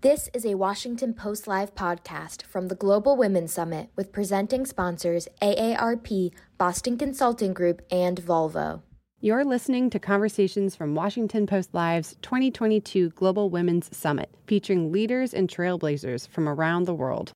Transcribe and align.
This 0.00 0.30
is 0.32 0.46
a 0.46 0.54
Washington 0.54 1.12
Post 1.12 1.48
Live 1.48 1.74
podcast 1.74 2.44
from 2.44 2.68
the 2.68 2.76
Global 2.76 3.16
Women's 3.16 3.52
Summit 3.52 3.90
with 3.96 4.12
presenting 4.12 4.64
sponsors 4.64 5.26
AARP, 5.42 6.30
Boston 6.56 6.96
Consulting 6.96 7.52
Group, 7.52 7.82
and 7.90 8.22
Volvo. 8.22 8.82
You're 9.18 9.44
listening 9.44 9.90
to 9.90 9.98
conversations 9.98 10.76
from 10.76 10.94
Washington 10.94 11.48
Post 11.48 11.74
Live's 11.74 12.14
2022 12.22 13.10
Global 13.10 13.50
Women's 13.50 13.88
Summit, 13.96 14.32
featuring 14.46 14.92
leaders 14.92 15.34
and 15.34 15.48
trailblazers 15.48 16.28
from 16.28 16.48
around 16.48 16.84
the 16.84 16.94
world. 16.94 17.32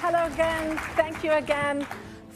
Hello 0.00 0.24
again. 0.32 0.78
Thank 0.96 1.22
you 1.22 1.32
again. 1.32 1.86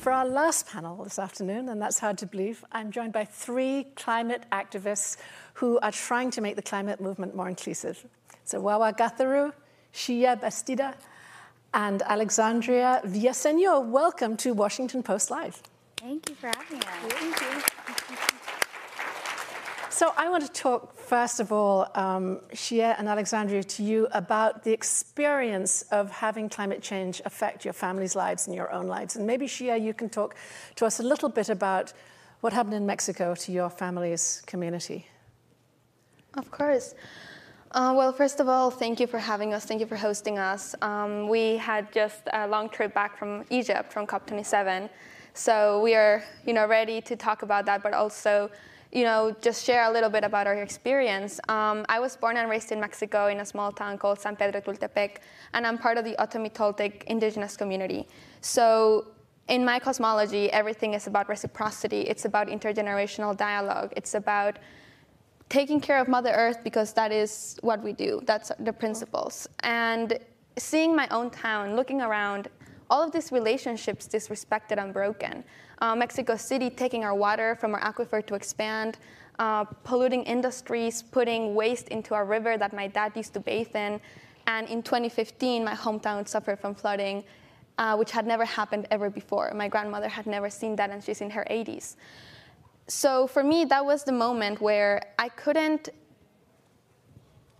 For 0.04 0.12
our 0.12 0.26
last 0.26 0.68
panel 0.68 1.02
this 1.02 1.18
afternoon, 1.18 1.70
and 1.70 1.80
that's 1.80 1.98
hard 1.98 2.18
to 2.18 2.26
believe, 2.26 2.62
I'm 2.70 2.90
joined 2.90 3.14
by 3.14 3.24
three 3.24 3.86
climate 3.96 4.44
activists 4.52 5.16
who 5.54 5.78
are 5.78 5.92
trying 5.92 6.30
to 6.32 6.42
make 6.42 6.56
the 6.56 6.62
climate 6.62 7.00
movement 7.00 7.34
more 7.34 7.48
inclusive. 7.48 8.04
So 8.44 8.60
Wawa 8.60 8.92
Gatheru, 8.92 9.54
Xiye 9.94 10.38
Bastida, 10.38 10.94
and 11.72 12.02
Alexandria 12.02 13.00
Villaseñor. 13.06 13.88
Welcome 13.88 14.36
to 14.36 14.52
Washington 14.52 15.02
Post 15.02 15.30
Live. 15.30 15.62
Thank 15.96 16.28
you 16.28 16.34
for 16.34 16.48
having 16.48 16.82
us. 16.82 17.12
Thank 17.14 17.40
you. 17.40 17.83
So 19.94 20.12
I 20.16 20.28
want 20.28 20.44
to 20.44 20.50
talk 20.50 20.96
first 20.96 21.38
of 21.38 21.52
all, 21.52 21.86
um, 21.94 22.40
Xiye 22.52 22.96
and 22.98 23.08
Alexandria, 23.08 23.62
to 23.62 23.84
you 23.84 24.08
about 24.10 24.64
the 24.64 24.72
experience 24.72 25.82
of 25.92 26.10
having 26.10 26.48
climate 26.48 26.82
change 26.82 27.22
affect 27.24 27.64
your 27.64 27.74
family's 27.74 28.16
lives 28.16 28.48
and 28.48 28.56
your 28.56 28.72
own 28.72 28.88
lives. 28.88 29.14
And 29.14 29.24
maybe 29.24 29.46
Xiye, 29.46 29.80
you 29.80 29.94
can 29.94 30.08
talk 30.08 30.34
to 30.74 30.84
us 30.84 30.98
a 30.98 31.04
little 31.04 31.28
bit 31.28 31.48
about 31.48 31.92
what 32.40 32.52
happened 32.52 32.74
in 32.74 32.84
Mexico 32.84 33.36
to 33.36 33.52
your 33.52 33.70
family's 33.70 34.42
community. 34.46 35.06
Of 36.36 36.50
course. 36.50 36.96
Uh, 37.70 37.94
well, 37.96 38.12
first 38.12 38.40
of 38.40 38.48
all, 38.48 38.72
thank 38.72 38.98
you 38.98 39.06
for 39.06 39.20
having 39.20 39.54
us. 39.54 39.64
Thank 39.64 39.78
you 39.80 39.86
for 39.86 39.96
hosting 39.96 40.40
us. 40.40 40.74
Um, 40.82 41.28
we 41.28 41.56
had 41.56 41.92
just 41.92 42.22
a 42.32 42.48
long 42.48 42.68
trip 42.68 42.94
back 42.94 43.16
from 43.16 43.44
Egypt, 43.48 43.92
from 43.92 44.08
COP27. 44.08 44.90
So 45.34 45.80
we 45.82 45.96
are, 45.96 46.22
you 46.46 46.52
know, 46.52 46.66
ready 46.66 47.00
to 47.02 47.16
talk 47.16 47.42
about 47.42 47.66
that, 47.66 47.82
but 47.82 47.92
also, 47.92 48.50
you 48.92 49.02
know, 49.02 49.34
just 49.40 49.64
share 49.64 49.82
a 49.90 49.92
little 49.92 50.08
bit 50.08 50.22
about 50.22 50.46
our 50.46 50.54
experience. 50.54 51.40
Um, 51.48 51.84
I 51.88 51.98
was 51.98 52.16
born 52.16 52.36
and 52.36 52.48
raised 52.48 52.70
in 52.70 52.78
Mexico 52.78 53.26
in 53.26 53.40
a 53.40 53.44
small 53.44 53.72
town 53.72 53.98
called 53.98 54.20
San 54.20 54.36
Pedro 54.36 54.60
Tultepec, 54.60 55.16
and 55.52 55.66
I'm 55.66 55.76
part 55.76 55.98
of 55.98 56.04
the 56.04 56.14
Otomi 56.20 56.52
Toltec 56.52 57.02
indigenous 57.04 57.56
community. 57.56 58.06
So 58.42 59.08
in 59.48 59.64
my 59.64 59.80
cosmology, 59.80 60.52
everything 60.52 60.94
is 60.94 61.08
about 61.08 61.28
reciprocity. 61.28 62.02
It's 62.02 62.26
about 62.26 62.46
intergenerational 62.46 63.36
dialogue. 63.36 63.92
It's 63.96 64.14
about 64.14 64.60
taking 65.48 65.80
care 65.80 65.98
of 65.98 66.06
Mother 66.06 66.30
Earth 66.30 66.62
because 66.62 66.92
that 66.92 67.10
is 67.10 67.58
what 67.60 67.82
we 67.82 67.92
do. 67.92 68.22
That's 68.24 68.52
the 68.60 68.72
principles. 68.72 69.48
And 69.60 70.16
seeing 70.56 70.94
my 70.94 71.08
own 71.08 71.30
town, 71.30 71.74
looking 71.74 72.00
around, 72.00 72.48
all 72.90 73.02
of 73.02 73.12
these 73.12 73.32
relationships 73.32 74.08
disrespected 74.08 74.78
and 74.78 74.92
broken. 74.92 75.44
Uh, 75.80 75.94
Mexico 75.94 76.36
City 76.36 76.70
taking 76.70 77.04
our 77.04 77.14
water 77.14 77.54
from 77.56 77.74
our 77.74 77.80
aquifer 77.80 78.24
to 78.26 78.34
expand, 78.34 78.98
uh, 79.38 79.64
polluting 79.64 80.22
industries, 80.24 81.02
putting 81.02 81.54
waste 81.54 81.88
into 81.88 82.14
our 82.14 82.24
river 82.24 82.56
that 82.56 82.72
my 82.72 82.86
dad 82.86 83.12
used 83.16 83.34
to 83.34 83.40
bathe 83.40 83.74
in. 83.74 84.00
And 84.46 84.68
in 84.68 84.82
2015, 84.82 85.64
my 85.64 85.74
hometown 85.74 86.28
suffered 86.28 86.60
from 86.60 86.74
flooding, 86.74 87.24
uh, 87.78 87.96
which 87.96 88.10
had 88.10 88.26
never 88.26 88.44
happened 88.44 88.86
ever 88.90 89.10
before. 89.10 89.52
My 89.54 89.68
grandmother 89.68 90.08
had 90.08 90.26
never 90.26 90.50
seen 90.50 90.76
that, 90.76 90.90
and 90.90 91.02
she's 91.02 91.20
in 91.20 91.30
her 91.30 91.46
80s 91.50 91.96
so 92.86 93.26
for 93.26 93.42
me, 93.42 93.64
that 93.66 93.84
was 93.84 94.04
the 94.04 94.12
moment 94.12 94.60
where 94.60 95.00
I 95.18 95.28
couldn't, 95.30 95.88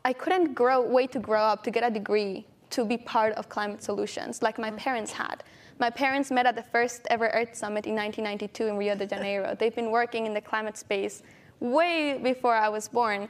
I 0.05 0.13
couldn't 0.13 0.55
grow, 0.55 0.83
wait 0.83 1.13
to 1.13 1.19
grow 1.19 1.41
up 1.41 1.63
to 1.65 1.71
get 1.71 1.83
a 1.83 1.91
degree 1.91 2.47
to 2.75 2.85
be 2.85 2.97
part 2.97 3.33
of 3.35 3.49
climate 3.49 3.83
solutions 3.83 4.43
like 4.43 4.59
my 4.59 4.71
mm. 4.71 4.77
parents 4.77 5.13
had. 5.13 5.45
My 5.79 5.91
parents 5.91 6.31
met 6.31 6.47
at 6.47 6.57
the 6.57 6.63
first 6.63 7.07
ever 7.11 7.29
Earth 7.29 7.55
Summit 7.55 7.87
in 7.87 7.95
1992 7.95 8.67
in 8.67 8.77
Rio 8.77 8.95
de 8.95 9.07
Janeiro. 9.07 9.57
They've 9.59 9.75
been 9.75 9.91
working 9.91 10.27
in 10.27 10.35
the 10.35 10.41
climate 10.41 10.77
space 10.77 11.23
way 11.61 12.19
before 12.23 12.55
I 12.55 12.69
was 12.69 12.89
born. 12.89 13.29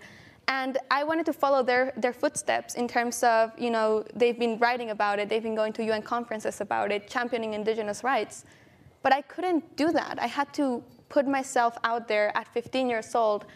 And 0.48 0.78
I 0.90 1.04
wanted 1.04 1.26
to 1.26 1.32
follow 1.32 1.62
their, 1.62 1.92
their 1.96 2.12
footsteps 2.12 2.74
in 2.74 2.86
terms 2.86 3.22
of, 3.22 3.58
you 3.58 3.70
know, 3.70 4.04
they've 4.14 4.38
been 4.38 4.58
writing 4.58 4.90
about 4.90 5.18
it, 5.18 5.28
they've 5.28 5.42
been 5.42 5.54
going 5.54 5.72
to 5.74 5.84
UN 5.84 6.02
conferences 6.02 6.60
about 6.60 6.92
it, 6.92 7.08
championing 7.08 7.54
indigenous 7.54 8.04
rights. 8.04 8.44
But 9.02 9.12
I 9.12 9.22
couldn't 9.22 9.76
do 9.76 9.90
that. 9.92 10.18
I 10.20 10.26
had 10.26 10.52
to 10.54 10.82
put 11.08 11.26
myself 11.26 11.76
out 11.84 12.08
there 12.08 12.36
at 12.36 12.46
15 12.48 12.88
years 12.88 13.14
old. 13.14 13.46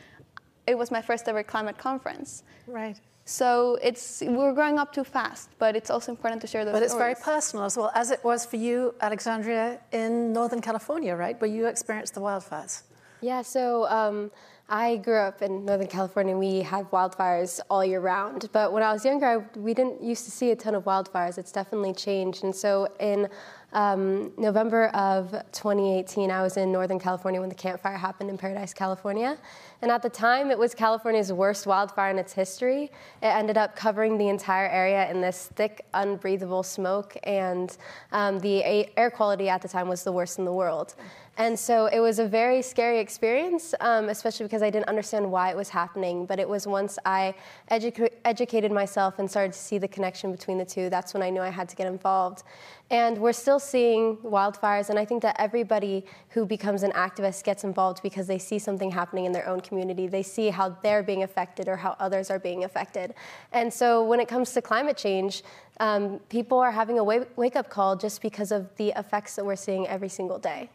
It 0.66 0.76
was 0.76 0.90
my 0.90 1.02
first 1.02 1.28
ever 1.28 1.42
climate 1.42 1.78
conference. 1.78 2.42
Right. 2.66 2.98
So 3.28 3.78
it's 3.82 4.22
we're 4.26 4.54
growing 4.54 4.78
up 4.78 4.90
too 4.90 5.04
fast, 5.04 5.50
but 5.58 5.76
it's 5.76 5.90
also 5.90 6.10
important 6.10 6.40
to 6.40 6.46
share 6.46 6.64
those. 6.64 6.72
But 6.72 6.82
it's 6.82 6.94
stories. 6.94 7.18
very 7.18 7.24
personal 7.32 7.66
as 7.66 7.76
well, 7.76 7.92
as 7.94 8.10
it 8.10 8.24
was 8.24 8.46
for 8.46 8.56
you, 8.56 8.94
Alexandria, 9.02 9.80
in 9.92 10.32
Northern 10.32 10.62
California, 10.62 11.14
right, 11.14 11.38
where 11.38 11.50
you 11.50 11.66
experienced 11.66 12.14
the 12.14 12.22
wildfires. 12.22 12.84
Yeah. 13.20 13.42
So. 13.42 13.86
Um, 13.88 14.30
I 14.70 14.96
grew 14.96 15.16
up 15.16 15.40
in 15.40 15.64
Northern 15.64 15.86
California. 15.86 16.36
We 16.36 16.60
had 16.60 16.90
wildfires 16.90 17.58
all 17.70 17.82
year 17.82 18.00
round. 18.00 18.50
But 18.52 18.70
when 18.70 18.82
I 18.82 18.92
was 18.92 19.02
younger, 19.02 19.26
I, 19.26 19.58
we 19.58 19.72
didn't 19.72 20.02
used 20.02 20.26
to 20.26 20.30
see 20.30 20.50
a 20.50 20.56
ton 20.56 20.74
of 20.74 20.84
wildfires. 20.84 21.38
It's 21.38 21.52
definitely 21.52 21.94
changed. 21.94 22.44
And 22.44 22.54
so 22.54 22.86
in 23.00 23.30
um, 23.72 24.30
November 24.36 24.88
of 24.88 25.30
2018, 25.52 26.30
I 26.30 26.42
was 26.42 26.58
in 26.58 26.70
Northern 26.70 26.98
California 26.98 27.40
when 27.40 27.48
the 27.48 27.54
Camp 27.54 27.80
Fire 27.80 27.96
happened 27.96 28.28
in 28.28 28.36
Paradise, 28.36 28.74
California. 28.74 29.38
And 29.80 29.92
at 29.92 30.02
the 30.02 30.10
time, 30.10 30.50
it 30.50 30.58
was 30.58 30.74
California's 30.74 31.32
worst 31.32 31.66
wildfire 31.66 32.10
in 32.10 32.18
its 32.18 32.32
history. 32.32 32.90
It 33.22 33.26
ended 33.26 33.56
up 33.56 33.76
covering 33.76 34.18
the 34.18 34.28
entire 34.28 34.68
area 34.68 35.08
in 35.10 35.20
this 35.20 35.50
thick, 35.54 35.86
unbreathable 35.94 36.64
smoke, 36.64 37.16
and 37.22 37.76
um, 38.10 38.40
the 38.40 38.64
air 38.96 39.10
quality 39.10 39.48
at 39.48 39.62
the 39.62 39.68
time 39.68 39.88
was 39.88 40.02
the 40.02 40.12
worst 40.12 40.38
in 40.38 40.44
the 40.44 40.52
world. 40.52 40.96
And 41.38 41.56
so 41.56 41.86
it 41.86 42.00
was 42.00 42.18
a 42.18 42.26
very 42.26 42.60
scary 42.62 42.98
experience, 42.98 43.72
um, 43.78 44.08
especially 44.08 44.46
because 44.46 44.60
I 44.60 44.70
didn't 44.70 44.88
understand 44.88 45.30
why 45.30 45.50
it 45.50 45.56
was 45.56 45.68
happening. 45.68 46.26
But 46.26 46.40
it 46.40 46.48
was 46.48 46.66
once 46.66 46.98
I 47.06 47.32
educa- 47.70 48.10
educated 48.24 48.72
myself 48.72 49.20
and 49.20 49.30
started 49.30 49.52
to 49.52 49.58
see 49.58 49.78
the 49.78 49.86
connection 49.86 50.32
between 50.32 50.58
the 50.58 50.64
two, 50.64 50.90
that's 50.90 51.14
when 51.14 51.22
I 51.22 51.30
knew 51.30 51.40
I 51.40 51.50
had 51.50 51.68
to 51.68 51.76
get 51.76 51.86
involved. 51.86 52.42
And 52.90 53.18
we're 53.18 53.34
still 53.34 53.60
seeing 53.60 54.16
wildfires, 54.16 54.90
and 54.90 54.98
I 54.98 55.04
think 55.04 55.22
that 55.22 55.36
everybody 55.38 56.04
who 56.30 56.44
becomes 56.44 56.82
an 56.82 56.90
activist 56.92 57.44
gets 57.44 57.62
involved 57.62 58.02
because 58.02 58.26
they 58.26 58.38
see 58.38 58.58
something 58.58 58.90
happening 58.90 59.26
in 59.26 59.30
their 59.30 59.46
own 59.46 59.60
community. 59.68 60.06
They 60.06 60.22
see 60.22 60.48
how 60.48 60.70
they're 60.82 61.02
being 61.02 61.22
affected 61.22 61.68
or 61.68 61.76
how 61.76 61.96
others 62.00 62.30
are 62.30 62.38
being 62.38 62.64
affected. 62.64 63.14
And 63.52 63.72
so 63.72 64.02
when 64.04 64.20
it 64.20 64.28
comes 64.28 64.52
to 64.54 64.62
climate 64.62 64.96
change, 64.96 65.42
um, 65.80 66.18
people 66.28 66.58
are 66.58 66.72
having 66.72 66.98
a 66.98 67.04
wake 67.04 67.56
up 67.56 67.68
call 67.70 67.96
just 67.96 68.22
because 68.22 68.50
of 68.50 68.74
the 68.76 68.92
effects 68.96 69.36
that 69.36 69.44
we're 69.44 69.56
seeing 69.56 69.86
every 69.86 70.08
single 70.08 70.38
day. 70.38 70.70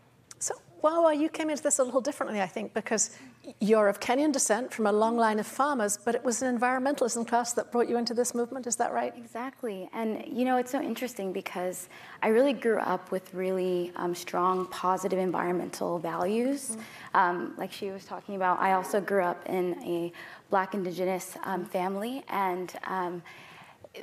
Well, 0.84 1.14
you 1.14 1.30
came 1.30 1.50
into 1.50 1.64
this 1.64 1.80
a 1.80 1.84
little 1.86 2.02
differently, 2.02 2.42
I 2.42 2.46
think, 2.46 2.74
because 2.74 3.18
you're 3.62 3.88
of 3.88 4.02
Kenyan 4.02 4.34
descent 4.34 4.74
from 4.74 4.86
a 4.86 4.92
long 4.92 5.16
line 5.16 5.40
of 5.40 5.48
farmers, 5.48 5.98
but 5.98 6.14
it 6.14 6.26
was 6.26 6.42
an 6.42 6.60
environmentalism 6.60 7.26
class 7.26 7.54
that 7.54 7.72
brought 7.72 7.88
you 7.88 7.96
into 7.96 8.14
this 8.14 8.36
movement. 8.36 8.68
Is 8.68 8.76
that 8.76 8.92
right? 8.92 9.14
Exactly. 9.16 9.90
And, 9.94 10.26
you 10.28 10.44
know, 10.44 10.58
it's 10.58 10.72
so 10.72 10.82
interesting 10.82 11.32
because 11.32 11.88
I 12.22 12.28
really 12.28 12.52
grew 12.52 12.80
up 12.80 13.12
with 13.12 13.34
really 13.34 13.94
um, 13.96 14.14
strong, 14.14 14.66
positive 14.68 15.20
environmental 15.20 16.00
values. 16.00 16.72
Mm-hmm. 16.72 17.18
Um, 17.18 17.54
like 17.58 17.72
she 17.72 17.90
was 17.92 18.04
talking 18.04 18.36
about, 18.36 18.60
I 18.60 18.74
also 18.74 19.00
grew 19.00 19.24
up 19.24 19.48
in 19.48 19.82
a 19.84 20.12
Black 20.50 20.74
Indigenous 20.74 21.38
um, 21.46 21.64
family, 21.64 22.26
and 22.28 22.74
um, 22.88 23.24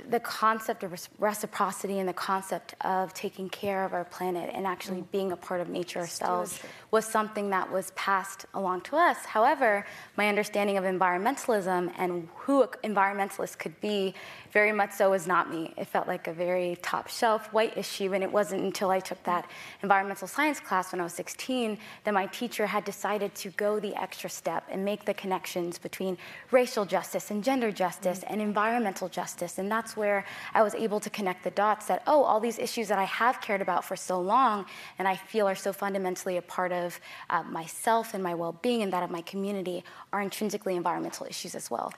the 0.08 0.20
concept 0.20 0.84
of 0.84 1.08
reciprocity 1.18 1.98
and 1.98 2.08
the 2.08 2.12
concept 2.12 2.74
of 2.82 3.12
taking 3.12 3.48
care 3.48 3.84
of 3.84 3.92
our 3.92 4.04
planet 4.04 4.50
and 4.54 4.64
actually 4.64 5.00
mm. 5.00 5.10
being 5.10 5.32
a 5.32 5.36
part 5.36 5.60
of 5.60 5.68
nature 5.68 5.98
ourselves 5.98 6.60
was 6.92 7.04
something 7.04 7.50
that 7.50 7.70
was 7.70 7.90
passed 7.92 8.46
along 8.54 8.82
to 8.82 8.96
us. 8.96 9.24
However, 9.24 9.84
my 10.16 10.28
understanding 10.28 10.76
of 10.76 10.84
environmentalism 10.84 11.92
and 11.98 12.28
who 12.36 12.64
environmentalists 12.84 13.58
could 13.58 13.80
be 13.80 14.15
very 14.53 14.72
much 14.72 14.92
so 14.92 15.10
was 15.10 15.26
not 15.26 15.50
me. 15.53 15.72
It 15.76 15.86
felt 15.86 16.06
like 16.06 16.26
a 16.26 16.32
very 16.32 16.76
top 16.82 17.09
shelf 17.09 17.53
white 17.53 17.76
issue, 17.76 18.12
and 18.15 18.22
it 18.22 18.30
wasn't 18.30 18.62
until 18.62 18.91
I 18.91 19.00
took 19.00 19.22
that 19.24 19.48
environmental 19.82 20.26
science 20.28 20.60
class 20.60 20.92
when 20.92 21.00
I 21.00 21.04
was 21.04 21.15
16 21.15 21.78
that 22.04 22.15
my 22.15 22.26
teacher 22.26 22.66
had 22.66 22.84
decided 22.84 23.34
to 23.36 23.50
go 23.50 23.78
the 23.80 23.94
extra 24.00 24.28
step 24.30 24.65
and 24.70 24.84
make 24.84 25.04
the 25.04 25.15
connections 25.15 25.78
between 25.78 26.18
racial 26.50 26.84
justice 26.84 27.30
and 27.30 27.42
gender 27.44 27.70
justice 27.70 28.20
mm-hmm. 28.20 28.32
and 28.32 28.42
environmental 28.42 29.09
justice. 29.09 29.59
And 29.59 29.70
that's 29.80 29.97
where 29.97 30.24
I 30.53 30.62
was 30.62 30.74
able 30.74 31.00
to 31.00 31.09
connect 31.09 31.42
the 31.42 31.50
dots 31.50 31.86
that, 31.86 32.03
oh, 32.06 32.22
all 32.22 32.38
these 32.38 32.59
issues 32.59 32.88
that 32.88 32.98
I 32.98 33.04
have 33.04 33.41
cared 33.41 33.62
about 33.62 33.82
for 33.82 33.97
so 33.97 34.21
long 34.21 34.66
and 34.98 35.09
I 35.09 35.16
feel 35.16 35.48
are 35.48 35.54
so 35.54 35.72
fundamentally 35.72 36.36
a 36.36 36.42
part 36.42 36.71
of 36.71 37.00
uh, 37.30 37.42
myself 37.44 38.12
and 38.12 38.22
my 38.22 38.34
well 38.34 38.53
being 38.60 38.82
and 38.82 38.92
that 38.92 39.03
of 39.03 39.10
my 39.10 39.22
community 39.22 39.82
are 40.12 40.21
intrinsically 40.21 40.77
environmental 40.77 41.24
issues 41.27 41.54
as 41.54 41.71
well. 41.71 41.94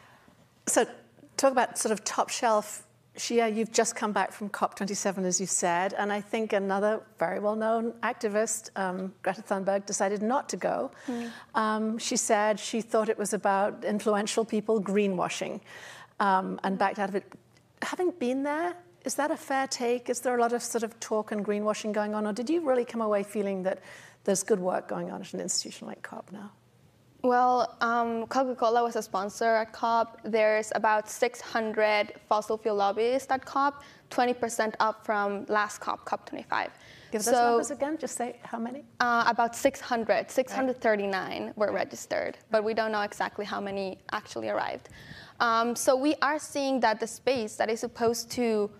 So, 0.68 0.86
talk 1.36 1.50
about 1.50 1.76
sort 1.76 1.90
of 1.90 2.04
top 2.04 2.28
shelf 2.28 2.86
Xiye, 3.16 3.54
you've 3.54 3.72
just 3.72 3.94
come 3.94 4.12
back 4.12 4.32
from 4.32 4.48
COP27, 4.48 5.24
as 5.24 5.38
you 5.38 5.46
said, 5.46 5.92
and 5.98 6.10
I 6.10 6.22
think 6.22 6.54
another 6.54 7.02
very 7.18 7.40
well 7.40 7.56
known 7.56 7.92
activist, 8.02 8.70
um, 8.74 9.12
Greta 9.22 9.42
Thunberg, 9.42 9.84
decided 9.84 10.22
not 10.22 10.48
to 10.48 10.56
go. 10.56 10.90
Mm. 11.06 11.30
Um, 11.54 11.98
she 11.98 12.16
said 12.16 12.58
she 12.58 12.80
thought 12.80 13.10
it 13.10 13.18
was 13.18 13.34
about 13.34 13.84
influential 13.84 14.46
people 14.46 14.80
greenwashing 14.80 15.60
um, 16.20 16.58
and 16.64 16.78
backed 16.78 16.98
out 16.98 17.08
of 17.08 17.16
it. 17.16 17.24
Having 17.82 18.12
been 18.12 18.42
there, 18.42 18.74
is 19.04 19.14
that 19.16 19.30
a 19.30 19.36
fair 19.36 19.66
take? 19.66 20.08
Is 20.08 20.20
there 20.20 20.36
a 20.36 20.40
lot 20.40 20.52
of 20.52 20.62
sort 20.62 20.84
of 20.84 20.98
talk 21.00 21.32
and 21.32 21.44
greenwashing 21.44 21.92
going 21.92 22.14
on, 22.14 22.26
or 22.26 22.32
did 22.32 22.48
you 22.48 22.66
really 22.66 22.84
come 22.84 23.00
away 23.00 23.22
feeling 23.22 23.62
that 23.64 23.80
there's 24.24 24.42
good 24.42 24.60
work 24.60 24.88
going 24.88 25.10
on 25.10 25.20
at 25.20 25.34
an 25.34 25.40
institution 25.40 25.86
like 25.88 26.02
COP 26.02 26.30
now? 26.32 26.52
Well, 27.22 27.76
um, 27.80 28.26
Coca 28.26 28.56
Cola 28.56 28.82
was 28.82 28.96
a 28.96 29.02
sponsor 29.02 29.54
at 29.54 29.72
COP. 29.72 30.20
There's 30.24 30.72
about 30.74 31.08
600 31.08 32.14
fossil 32.28 32.58
fuel 32.58 32.74
lobbyists 32.74 33.30
at 33.30 33.44
COP, 33.44 33.82
20% 34.10 34.74
up 34.80 35.04
from 35.04 35.46
last 35.48 35.78
COP, 35.78 36.04
COP25. 36.04 36.70
Give 37.12 37.22
so, 37.22 37.30
those 37.30 37.40
numbers 37.40 37.70
again, 37.70 37.98
just 37.98 38.16
say 38.16 38.40
how 38.42 38.58
many? 38.58 38.84
Uh, 38.98 39.24
about 39.26 39.54
600. 39.54 40.30
639 40.30 41.44
right. 41.44 41.58
were 41.58 41.70
registered, 41.70 42.38
but 42.50 42.64
we 42.64 42.72
don't 42.72 42.90
know 42.90 43.02
exactly 43.02 43.44
how 43.44 43.60
many 43.60 43.98
actually 44.12 44.48
arrived. 44.48 44.88
Um, 45.38 45.76
so 45.76 45.94
we 45.94 46.14
are 46.22 46.38
seeing 46.38 46.80
that 46.80 47.00
the 47.00 47.06
space 47.06 47.56
that 47.56 47.68
is 47.68 47.80
supposed 47.80 48.30
to 48.32 48.70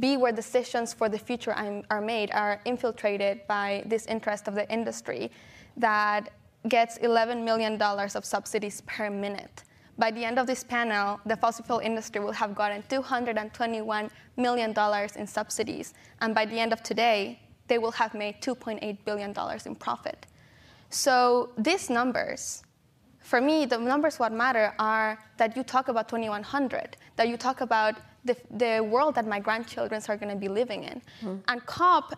be 0.00 0.16
where 0.16 0.32
decisions 0.32 0.92
for 0.92 1.08
the 1.08 1.18
future 1.18 1.54
are 1.88 2.00
made 2.00 2.30
are 2.32 2.60
infiltrated 2.64 3.46
by 3.46 3.84
this 3.86 4.04
interest 4.06 4.48
of 4.48 4.54
the 4.54 4.70
industry 4.70 5.30
that 5.76 6.30
gets 6.68 6.98
$11 6.98 7.44
million 7.44 7.80
of 7.80 8.24
subsidies 8.24 8.82
per 8.82 9.08
minute. 9.08 9.62
By 9.96 10.10
the 10.10 10.24
end 10.24 10.38
of 10.38 10.46
this 10.46 10.62
panel, 10.64 11.20
the 11.24 11.36
fossil 11.36 11.64
fuel 11.64 11.78
industry 11.78 12.20
will 12.20 12.32
have 12.32 12.54
gotten 12.54 12.82
$221 12.82 14.10
million 14.36 14.74
in 15.16 15.26
subsidies. 15.26 15.94
And 16.20 16.34
by 16.34 16.44
the 16.44 16.58
end 16.58 16.72
of 16.72 16.82
today, 16.82 17.40
they 17.68 17.78
will 17.78 17.92
have 17.92 18.14
made 18.14 18.40
$2.8 18.40 18.98
billion 19.04 19.34
in 19.66 19.74
profit. 19.74 20.26
So 20.90 21.50
these 21.58 21.90
numbers, 21.90 22.62
for 23.20 23.40
me, 23.40 23.66
the 23.66 23.78
numbers 23.78 24.18
what 24.18 24.32
matter 24.32 24.74
are 24.78 25.18
that 25.36 25.56
you 25.56 25.62
talk 25.62 25.88
about 25.88 26.08
2100, 26.08 26.96
that 27.16 27.28
you 27.28 27.36
talk 27.36 27.60
about 27.60 27.96
the, 28.24 28.36
the 28.50 28.80
world 28.80 29.14
that 29.14 29.26
my 29.26 29.40
grandchildren 29.40 30.00
are 30.08 30.16
going 30.16 30.32
to 30.32 30.38
be 30.38 30.48
living 30.48 30.84
in. 30.84 31.02
Mm. 31.22 31.40
And 31.48 31.66
COP 31.66 32.14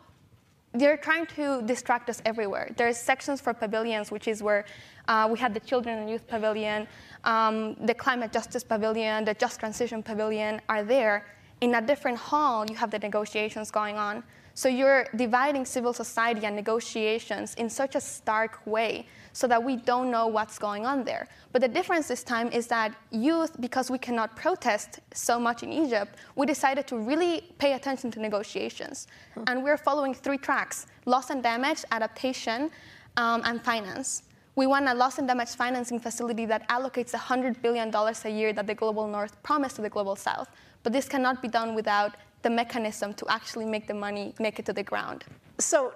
they're 0.74 0.96
trying 0.96 1.26
to 1.26 1.62
distract 1.62 2.10
us 2.10 2.20
everywhere. 2.24 2.70
There's 2.76 2.98
sections 2.98 3.40
for 3.40 3.54
pavilions, 3.54 4.10
which 4.10 4.28
is 4.28 4.42
where 4.42 4.64
uh, 5.08 5.28
we 5.30 5.38
had 5.38 5.54
the 5.54 5.60
Children 5.60 5.98
and 5.98 6.10
Youth 6.10 6.26
Pavilion, 6.26 6.86
um, 7.24 7.74
the 7.86 7.94
Climate 7.94 8.32
Justice 8.32 8.64
Pavilion, 8.64 9.24
the 9.24 9.34
Just 9.34 9.60
Transition 9.60 10.02
Pavilion 10.02 10.60
are 10.68 10.84
there. 10.84 11.26
In 11.60 11.74
a 11.74 11.80
different 11.80 12.18
hall, 12.18 12.66
you 12.68 12.76
have 12.76 12.90
the 12.90 12.98
negotiations 12.98 13.70
going 13.70 13.96
on. 13.96 14.22
So 14.58 14.68
you're 14.68 15.06
dividing 15.14 15.64
civil 15.64 15.92
society 15.92 16.44
and 16.44 16.56
negotiations 16.56 17.54
in 17.54 17.70
such 17.70 17.94
a 17.94 18.00
stark 18.00 18.58
way 18.66 19.06
so 19.32 19.46
that 19.46 19.62
we 19.62 19.76
don't 19.76 20.10
know 20.10 20.26
what's 20.26 20.58
going 20.58 20.84
on 20.84 21.04
there. 21.04 21.28
But 21.52 21.62
the 21.62 21.68
difference 21.68 22.08
this 22.08 22.24
time 22.24 22.48
is 22.50 22.66
that 22.66 22.92
youth, 23.12 23.52
because 23.60 23.88
we 23.88 23.98
cannot 23.98 24.34
protest 24.34 24.98
so 25.14 25.38
much 25.38 25.62
in 25.62 25.72
Egypt, 25.72 26.16
we 26.34 26.44
decided 26.44 26.88
to 26.88 26.98
really 26.98 27.42
pay 27.58 27.74
attention 27.74 28.10
to 28.10 28.18
negotiations. 28.18 29.06
Hmm. 29.34 29.44
And 29.46 29.62
we're 29.62 29.76
following 29.76 30.12
three 30.12 30.38
tracks 30.38 30.88
loss 31.04 31.30
and 31.30 31.40
damage, 31.40 31.84
adaptation, 31.92 32.72
um, 33.16 33.42
and 33.44 33.62
finance. 33.62 34.24
We 34.56 34.66
want 34.66 34.88
a 34.88 34.94
loss 34.94 35.18
and 35.18 35.28
damage 35.28 35.50
financing 35.50 36.00
facility 36.00 36.46
that 36.46 36.68
allocates 36.68 37.12
$100 37.12 37.62
billion 37.62 37.94
a 37.94 38.28
year 38.28 38.52
that 38.54 38.66
the 38.66 38.74
global 38.74 39.06
north 39.06 39.40
promised 39.44 39.76
to 39.76 39.82
the 39.82 39.88
global 39.88 40.16
south. 40.16 40.48
But 40.82 40.92
this 40.92 41.08
cannot 41.08 41.42
be 41.42 41.46
done 41.46 41.76
without 41.76 42.16
the 42.42 42.50
mechanism 42.50 43.14
to 43.14 43.26
actually 43.28 43.64
make 43.64 43.86
the 43.86 43.94
money 43.94 44.34
make 44.38 44.58
it 44.58 44.66
to 44.66 44.72
the 44.72 44.82
ground. 44.82 45.24
So, 45.58 45.92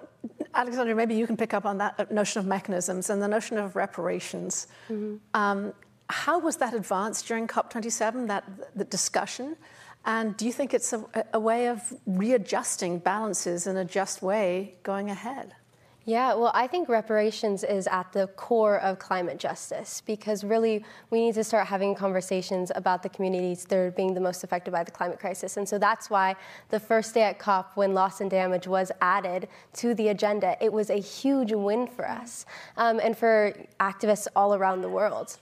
Alexandra, 0.53 0.93
maybe 0.95 1.15
you 1.15 1.25
can 1.25 1.37
pick 1.37 1.53
up 1.53 1.65
on 1.65 1.77
that 1.77 2.11
notion 2.11 2.39
of 2.39 2.45
mechanisms 2.45 3.09
and 3.09 3.21
the 3.21 3.27
notion 3.27 3.57
of 3.57 3.75
reparations. 3.75 4.67
Mm-hmm. 4.89 5.15
Um, 5.33 5.73
how 6.09 6.37
was 6.39 6.57
that 6.57 6.73
advanced 6.73 7.27
during 7.27 7.47
COP27, 7.47 8.27
that 8.27 8.43
the 8.75 8.83
discussion? 8.83 9.55
And 10.05 10.35
do 10.35 10.45
you 10.45 10.51
think 10.51 10.73
it's 10.73 10.91
a, 10.91 11.05
a 11.33 11.39
way 11.39 11.69
of 11.69 11.93
readjusting 12.05 12.99
balances 12.99 13.67
in 13.67 13.77
a 13.77 13.85
just 13.85 14.21
way 14.21 14.75
going 14.83 15.09
ahead? 15.09 15.55
Yeah, 16.05 16.33
well, 16.33 16.51
I 16.53 16.67
think 16.67 16.89
reparations 16.89 17.63
is 17.63 17.87
at 17.87 18.11
the 18.11 18.27
core 18.27 18.81
of 18.81 18.99
climate 18.99 19.39
justice 19.39 20.01
because 20.05 20.43
really 20.43 20.83
we 21.11 21.21
need 21.21 21.33
to 21.35 21.45
start 21.45 21.65
having 21.65 21.95
conversations 21.95 22.73
about 22.75 23.03
the 23.03 23.09
communities 23.09 23.63
that 23.63 23.77
are 23.77 23.91
being 23.91 24.13
the 24.13 24.19
most 24.19 24.43
affected 24.43 24.71
by 24.71 24.83
the 24.83 24.91
climate 24.91 25.17
crisis. 25.17 25.55
And 25.55 25.67
so 25.67 25.77
that's 25.77 26.09
why 26.09 26.35
the 26.71 26.79
first 26.79 27.13
day 27.13 27.23
at 27.23 27.39
COP, 27.39 27.77
when 27.77 27.93
loss 27.93 28.19
and 28.19 28.29
damage 28.29 28.67
was 28.67 28.91
added 28.99 29.47
to 29.75 29.93
the 29.93 30.09
agenda, 30.09 30.57
it 30.59 30.73
was 30.73 30.89
a 30.89 30.99
huge 30.99 31.53
win 31.53 31.87
for 31.87 32.05
us 32.09 32.45
um, 32.75 32.99
and 33.01 33.17
for 33.17 33.53
activists 33.79 34.27
all 34.35 34.53
around 34.55 34.81
the 34.81 34.89
world. 34.89 35.39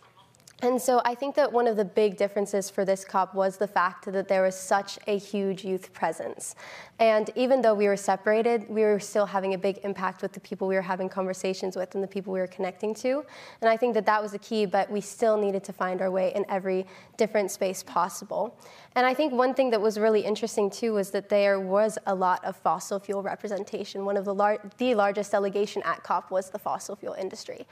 And 0.63 0.79
so 0.79 1.01
I 1.03 1.15
think 1.15 1.33
that 1.35 1.51
one 1.51 1.65
of 1.65 1.75
the 1.75 1.85
big 1.85 2.17
differences 2.17 2.69
for 2.69 2.85
this 2.85 3.03
COP 3.03 3.33
was 3.33 3.57
the 3.57 3.67
fact 3.67 4.05
that 4.11 4.27
there 4.27 4.43
was 4.43 4.55
such 4.55 4.99
a 5.07 5.17
huge 5.17 5.65
youth 5.65 5.91
presence. 5.91 6.53
And 6.99 7.31
even 7.35 7.63
though 7.63 7.73
we 7.73 7.87
were 7.87 7.97
separated, 7.97 8.69
we 8.69 8.83
were 8.83 8.99
still 8.99 9.25
having 9.25 9.55
a 9.55 9.57
big 9.57 9.79
impact 9.83 10.21
with 10.21 10.33
the 10.33 10.39
people 10.39 10.67
we 10.67 10.75
were 10.75 10.83
having 10.83 11.09
conversations 11.09 11.75
with 11.75 11.95
and 11.95 12.03
the 12.03 12.07
people 12.07 12.31
we 12.31 12.39
were 12.39 12.45
connecting 12.45 12.93
to. 12.95 13.25
And 13.61 13.69
I 13.69 13.75
think 13.75 13.95
that 13.95 14.05
that 14.05 14.21
was 14.21 14.33
the 14.33 14.39
key, 14.39 14.67
but 14.67 14.91
we 14.91 15.01
still 15.01 15.35
needed 15.35 15.63
to 15.63 15.73
find 15.73 15.99
our 15.99 16.11
way 16.11 16.31
in 16.35 16.45
every 16.47 16.85
different 17.17 17.49
space 17.49 17.81
possible. 17.81 18.55
And 18.93 19.03
I 19.03 19.15
think 19.15 19.33
one 19.33 19.55
thing 19.55 19.71
that 19.71 19.81
was 19.81 19.97
really 19.97 20.21
interesting 20.21 20.69
too 20.69 20.93
was 20.93 21.09
that 21.09 21.27
there 21.27 21.59
was 21.59 21.97
a 22.05 22.13
lot 22.13 22.45
of 22.45 22.55
fossil 22.55 22.99
fuel 22.99 23.23
representation. 23.23 24.05
One 24.05 24.17
of 24.17 24.25
the, 24.25 24.35
lar- 24.35 24.59
the 24.77 24.93
largest 24.93 25.31
delegation 25.31 25.81
at 25.85 26.03
COP 26.03 26.29
was 26.29 26.51
the 26.51 26.59
fossil 26.59 26.95
fuel 26.95 27.15
industry. 27.15 27.65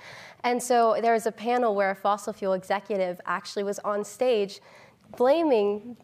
And 0.44 0.64
so 0.64 0.98
there 1.02 1.14
was 1.14 1.28
a 1.28 1.32
panel 1.32 1.76
where 1.76 1.92
a 1.92 1.96
fossil 1.96 2.34
fuel 2.34 2.54
executive 2.54 2.79
actually 3.26 3.64
was 3.64 3.80
on 3.80 4.04
stage 4.04 4.60
blaming 5.18 5.98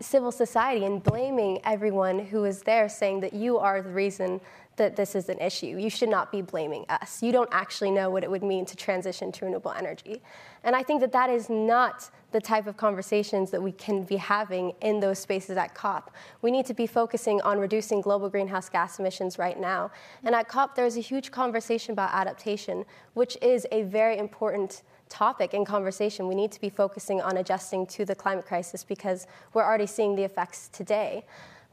civil 0.00 0.32
society 0.32 0.84
and 0.84 1.02
blaming 1.02 1.60
everyone 1.64 2.18
who 2.18 2.42
was 2.42 2.62
there, 2.62 2.88
saying 2.88 3.20
that 3.20 3.34
you 3.34 3.58
are 3.58 3.82
the 3.82 3.90
reason 3.90 4.40
that 4.76 4.96
this 4.96 5.14
is 5.14 5.28
an 5.28 5.38
issue. 5.38 5.78
You 5.78 5.88
should 5.88 6.08
not 6.08 6.30
be 6.30 6.42
blaming 6.42 6.84
us. 6.88 7.22
You 7.22 7.32
don't 7.32 7.48
actually 7.52 7.90
know 7.90 8.10
what 8.10 8.22
it 8.22 8.30
would 8.30 8.42
mean 8.42 8.66
to 8.66 8.76
transition 8.76 9.32
to 9.32 9.44
renewable 9.46 9.72
energy. 9.72 10.20
And 10.64 10.76
I 10.76 10.82
think 10.82 11.00
that 11.00 11.12
that 11.12 11.30
is 11.30 11.48
not 11.48 12.10
the 12.32 12.40
type 12.40 12.66
of 12.66 12.76
conversations 12.76 13.50
that 13.50 13.62
we 13.62 13.72
can 13.72 14.02
be 14.02 14.16
having 14.16 14.72
in 14.82 15.00
those 15.00 15.18
spaces 15.18 15.56
at 15.56 15.74
COP. 15.74 16.14
We 16.42 16.50
need 16.50 16.66
to 16.66 16.74
be 16.74 16.86
focusing 16.86 17.40
on 17.42 17.58
reducing 17.58 18.02
global 18.02 18.28
greenhouse 18.28 18.68
gas 18.68 18.98
emissions 18.98 19.38
right 19.38 19.58
now. 19.58 19.90
And 20.24 20.34
at 20.34 20.48
COP, 20.48 20.74
there's 20.74 20.98
a 20.98 21.00
huge 21.00 21.30
conversation 21.30 21.92
about 21.92 22.10
adaptation, 22.12 22.84
which 23.14 23.38
is 23.40 23.66
a 23.72 23.82
very 23.84 24.18
important 24.18 24.82
topic 25.08 25.54
in 25.54 25.64
conversation. 25.64 26.26
We 26.28 26.34
need 26.34 26.52
to 26.52 26.60
be 26.60 26.70
focusing 26.70 27.20
on 27.20 27.36
adjusting 27.36 27.86
to 27.88 28.04
the 28.04 28.14
climate 28.14 28.46
crisis 28.46 28.84
because 28.84 29.26
we're 29.54 29.64
already 29.64 29.86
seeing 29.86 30.16
the 30.16 30.24
effects 30.24 30.68
today 30.68 31.24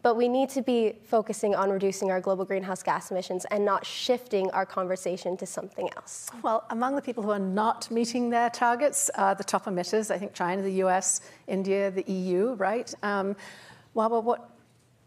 but 0.04 0.18
we 0.18 0.28
need 0.28 0.50
to 0.50 0.62
be 0.62 0.94
focusing 1.06 1.56
on 1.56 1.72
reducing 1.72 2.12
our 2.12 2.20
global 2.20 2.44
greenhouse 2.44 2.84
gas 2.84 3.10
emissions 3.10 3.46
and 3.46 3.64
not 3.64 3.86
shifting 3.86 4.52
our 4.52 4.66
conversation 4.66 5.38
to 5.38 5.46
something 5.46 5.90
else. 5.96 6.30
Well, 6.44 6.66
among 6.70 6.96
the 6.96 7.02
people 7.02 7.24
who 7.24 7.32
are 7.32 7.40
not 7.40 7.90
meeting 7.90 8.30
their 8.30 8.50
targets 8.50 9.10
are 9.16 9.34
the 9.34 9.46
top 9.46 9.66
emitters, 9.66 10.12
I 10.12 10.18
think 10.18 10.34
China, 10.34 10.62
the 10.62 10.84
US, 10.84 11.22
India, 11.48 11.90
the 11.90 12.04
EU, 12.04 12.54
right? 12.56 12.94
Um, 13.02 13.36
Wawa, 13.94 14.20
what 14.20 14.50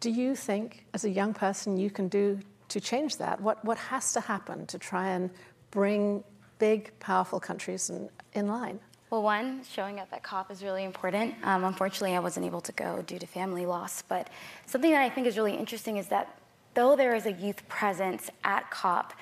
do 0.01 0.11
you 0.11 0.35
think, 0.35 0.87
as 0.95 1.05
a 1.05 1.11
young 1.11 1.35
person, 1.35 1.77
you 1.77 1.91
can 1.91 2.09
do 2.09 2.41
to 2.69 2.81
change 2.81 3.19
that? 3.19 3.39
What, 3.41 3.63
what 3.65 3.77
has 3.77 4.15
to 4.15 4.21
happen 4.21 4.67
to 4.67 4.79
try 4.79 5.11
and 5.11 5.31
bring 5.71 6.25
big, 6.59 6.93
powerful 7.01 7.41
countries 7.41 7.91
in, 7.91 8.09
in 8.33 8.49
line? 8.49 8.81
Well, 9.11 9.23
one, 9.23 9.63
showing 9.63 10.01
up 10.01 10.09
at 10.13 10.23
COP 10.25 10.51
is 10.51 10.65
really 10.65 10.85
important. 10.85 11.35
Um, 11.45 11.65
unfortunately, 11.65 12.17
I 12.17 12.19
wasn't 12.19 12.45
able 12.45 12.61
to 12.63 12.73
go 12.73 13.03
due 13.07 13.21
to 13.21 13.27
family 13.27 13.65
loss. 13.65 14.03
But 14.03 14.29
something 14.67 14.91
that 14.91 15.03
I 15.03 15.09
think 15.09 15.29
is 15.29 15.37
really 15.37 15.57
interesting 15.57 15.97
is 15.97 16.09
that 16.09 16.37
though 16.75 16.97
there 16.97 17.15
is 17.15 17.25
a 17.27 17.33
youth 17.33 17.67
presence 17.69 18.31
at 18.43 18.69
COP, 18.71 19.13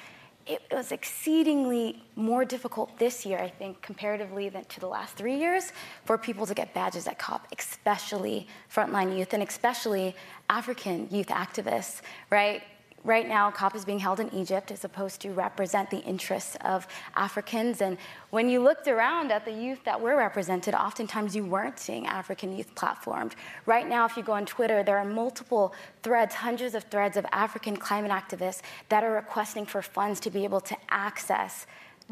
it 0.47 0.63
was 0.71 0.93
exceedingly 0.93 2.03
more 2.17 2.45
difficult 2.45 2.99
this 2.99 3.25
year, 3.25 3.39
I 3.39 3.49
think, 3.49 3.81
comparatively 3.83 4.49
than 4.49 4.65
to 4.65 4.81
the 4.81 4.87
last 4.87 5.17
three 5.17 5.37
years, 5.37 5.73
for 6.05 6.19
people 6.19 6.47
to 6.47 6.55
get 6.55 6.75
badges 6.75 7.07
at 7.07 7.19
COP, 7.19 7.47
especially 7.57 8.47
frontline 8.75 9.17
youth 9.17 9.33
and 9.33 9.43
especially 9.43 10.15
African 10.51 11.09
youth 11.11 11.29
activists, 11.29 12.03
right? 12.31 12.63
Right 13.05 13.29
now, 13.29 13.51
COP 13.51 13.77
is 13.77 13.85
being 13.85 13.99
held 13.99 14.19
in 14.19 14.33
Egypt 14.35 14.71
as 14.71 14.85
opposed 14.85 15.21
to 15.21 15.31
represent 15.31 15.91
the 15.91 15.99
interests 15.99 16.57
of 16.63 16.87
Africans. 17.15 17.81
And 17.81 17.99
when 18.31 18.49
you 18.49 18.63
looked 18.63 18.89
around 18.89 19.31
at 19.31 19.45
the 19.45 19.53
youth 19.53 19.85
that 19.85 20.01
were 20.01 20.17
represented, 20.17 20.75
oftentimes 20.75 21.37
you 21.37 21.45
weren't 21.45 21.79
seeing 21.79 22.07
African 22.07 22.57
youth 22.57 22.75
platformed. 22.75 23.33
Right 23.67 23.89
now, 23.89 24.07
if 24.07 24.17
you 24.17 24.23
go 24.23 24.33
on 24.33 24.47
Twitter, 24.47 24.83
there 24.83 24.99
are 24.99 25.05
multiple 25.05 25.75
threads, 26.03 26.35
hundreds 26.35 26.75
of 26.75 26.85
threads 26.85 27.17
of 27.17 27.27
African 27.31 27.77
climate 27.77 28.11
activists 28.11 28.63
that 28.89 29.05
are 29.05 29.13
requesting 29.13 29.67
for 29.67 29.83
funds 29.83 30.19
to 30.21 30.31
be 30.31 30.45
able 30.45 30.61
to 30.63 30.77
access 30.91 31.67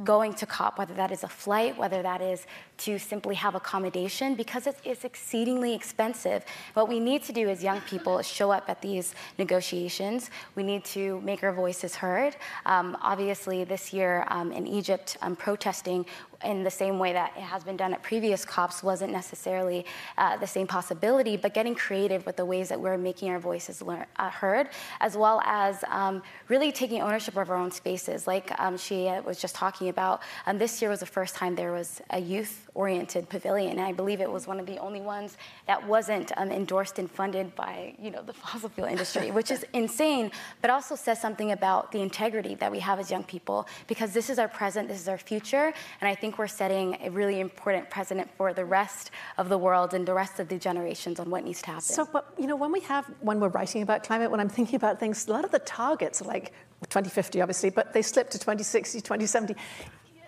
going 0.05 0.33
to 0.33 0.47
COP, 0.47 0.79
whether 0.79 0.95
that 0.95 1.13
is 1.13 1.23
a 1.23 1.29
flight, 1.29 1.77
whether 1.77 2.01
that 2.03 2.23
is 2.23 2.47
to 2.79 2.99
simply 2.99 3.35
have 3.35 3.55
accommodation, 3.55 4.35
because 4.35 4.67
it's, 4.67 4.81
it's, 4.85 5.05
exceedingly 5.05 5.75
expensive. 5.75 6.45
What 6.73 6.89
we 6.89 6.99
need 6.99 7.23
to 7.25 7.33
do 7.33 7.49
as 7.49 7.63
young 7.63 7.81
people 7.83 8.19
is 8.19 8.27
show 8.27 8.51
up 8.51 8.65
at 8.69 8.81
these 8.81 9.15
negotiations. 9.37 10.31
We 10.55 10.63
need 10.63 10.85
to 10.87 11.21
make 11.21 11.43
our 11.43 11.53
voices 11.53 11.95
heard. 11.95 12.37
Um, 12.65 12.97
obviously, 13.03 13.65
this 13.65 13.93
year 13.93 14.25
um, 14.29 14.51
in 14.53 14.67
Egypt, 14.67 15.19
um, 15.21 15.37
protesting 15.37 16.07
in 16.45 16.63
the 16.63 16.71
same 16.71 16.99
way 16.99 17.13
that 17.13 17.33
it 17.37 17.43
has 17.43 17.65
been 17.65 17.77
done 17.77 17.93
at 17.93 18.03
previous 18.03 18.45
COPs 18.45 18.83
wasn't 18.83 19.13
necessarily 19.13 19.85
uh, 20.19 20.37
the 20.37 20.47
same 20.47 20.67
possibility, 20.67 21.37
but 21.37 21.55
getting 21.55 21.75
creative 21.75 22.25
with 22.27 22.37
the 22.37 22.45
ways 22.45 22.69
that 22.69 22.81
we're 22.81 22.99
making 22.99 23.31
our 23.31 23.39
voices 23.39 23.83
lear- 23.83 24.07
uh, 24.17 24.31
heard, 24.31 24.69
as 25.01 25.17
well 25.17 25.41
as 25.45 25.85
um, 25.89 26.23
really 26.49 26.73
taking 26.73 27.01
ownership 27.03 27.37
of 27.37 27.51
our 27.51 27.57
own 27.57 27.71
spaces. 27.71 28.27
Like 28.27 28.53
um, 28.61 28.77
she 28.77 29.05
was 29.25 29.41
just 29.41 29.55
talking 29.55 29.89
about, 29.89 30.23
um, 30.47 30.59
this 30.59 30.81
year 30.81 30.91
was 30.91 31.01
the 31.01 31.07
first 31.07 31.35
time 31.35 31.55
there 31.55 31.73
was 31.73 32.01
a 32.11 32.21
youth 32.21 32.69
oriented 32.75 33.29
pavilion. 33.29 33.73
And 33.73 33.81
I 33.81 33.93
believe 33.93 34.21
it 34.21 34.31
was 34.31 34.47
one 34.47 34.59
of 34.59 34.67
the 34.67 34.79
only 34.79 35.01
ones 35.01 35.37
that 35.67 35.87
wasn't 35.87 36.33
um, 36.37 36.51
endorsed 36.51 36.99
and 36.99 37.11
funded 37.11 37.55
by 37.55 37.95
you 38.01 38.11
know 38.11 38.23
the 38.23 38.33
fossil 38.43 38.69
fuel 38.69 38.87
industry, 38.87 39.31
which 39.31 39.51
is 39.51 39.65
insane, 39.73 40.31
but 40.61 40.71
also 40.71 40.95
says 40.95 41.21
something 41.21 41.53
about 41.53 41.93
the 41.93 42.01
integrity 42.01 42.55
that 42.57 42.71
we 42.71 42.79
have 42.81 42.99
as 42.99 43.11
young 43.11 43.25
people 43.25 43.67
because 43.87 44.13
this 44.13 44.31
is 44.31 44.39
our 44.39 44.49
present, 44.49 44.89
this 44.89 45.01
is 45.01 45.09
our 45.09 45.19
future, 45.19 45.73
and 46.01 46.09
I 46.09 46.15
think 46.15 46.32
we're 46.39 46.47
setting 46.47 46.99
a 47.03 47.11
really 47.11 47.41
important 47.41 47.91
precedent 47.91 48.31
for 48.37 48.53
the 48.53 48.65
rest 48.65 49.11
of 49.39 49.49
the 49.49 49.59
world 49.59 49.95
and 49.95 50.07
the 50.07 50.15
rest 50.15 50.41
of 50.41 50.49
the 50.49 50.59
generations 50.59 51.21
on 51.21 51.31
what 51.31 51.45
needs 51.45 51.63
to 51.63 51.69
happen. 51.69 51.83
So, 51.83 52.09
but 52.11 52.33
you 52.39 52.47
know, 52.47 52.57
when 52.57 52.73
we 52.73 52.81
have 52.81 53.07
when 53.21 53.41
we're 53.41 53.49
writing 53.49 53.83
about 53.83 54.05
climate, 54.05 54.31
when 54.31 54.41
I'm 54.41 54.49
thinking 54.49 54.77
about 54.77 55.01
things, 55.01 55.29
a 55.29 55.33
lot 55.33 55.45
of 55.45 55.51
the 55.51 55.59
targets 55.61 56.23
are 56.23 56.27
like 56.27 56.53
2050, 56.83 57.41
obviously, 57.41 57.71
but 57.71 57.93
they 57.93 58.03
slip 58.03 58.31
to 58.31 58.39
2060, 58.39 59.01
2070 59.01 59.55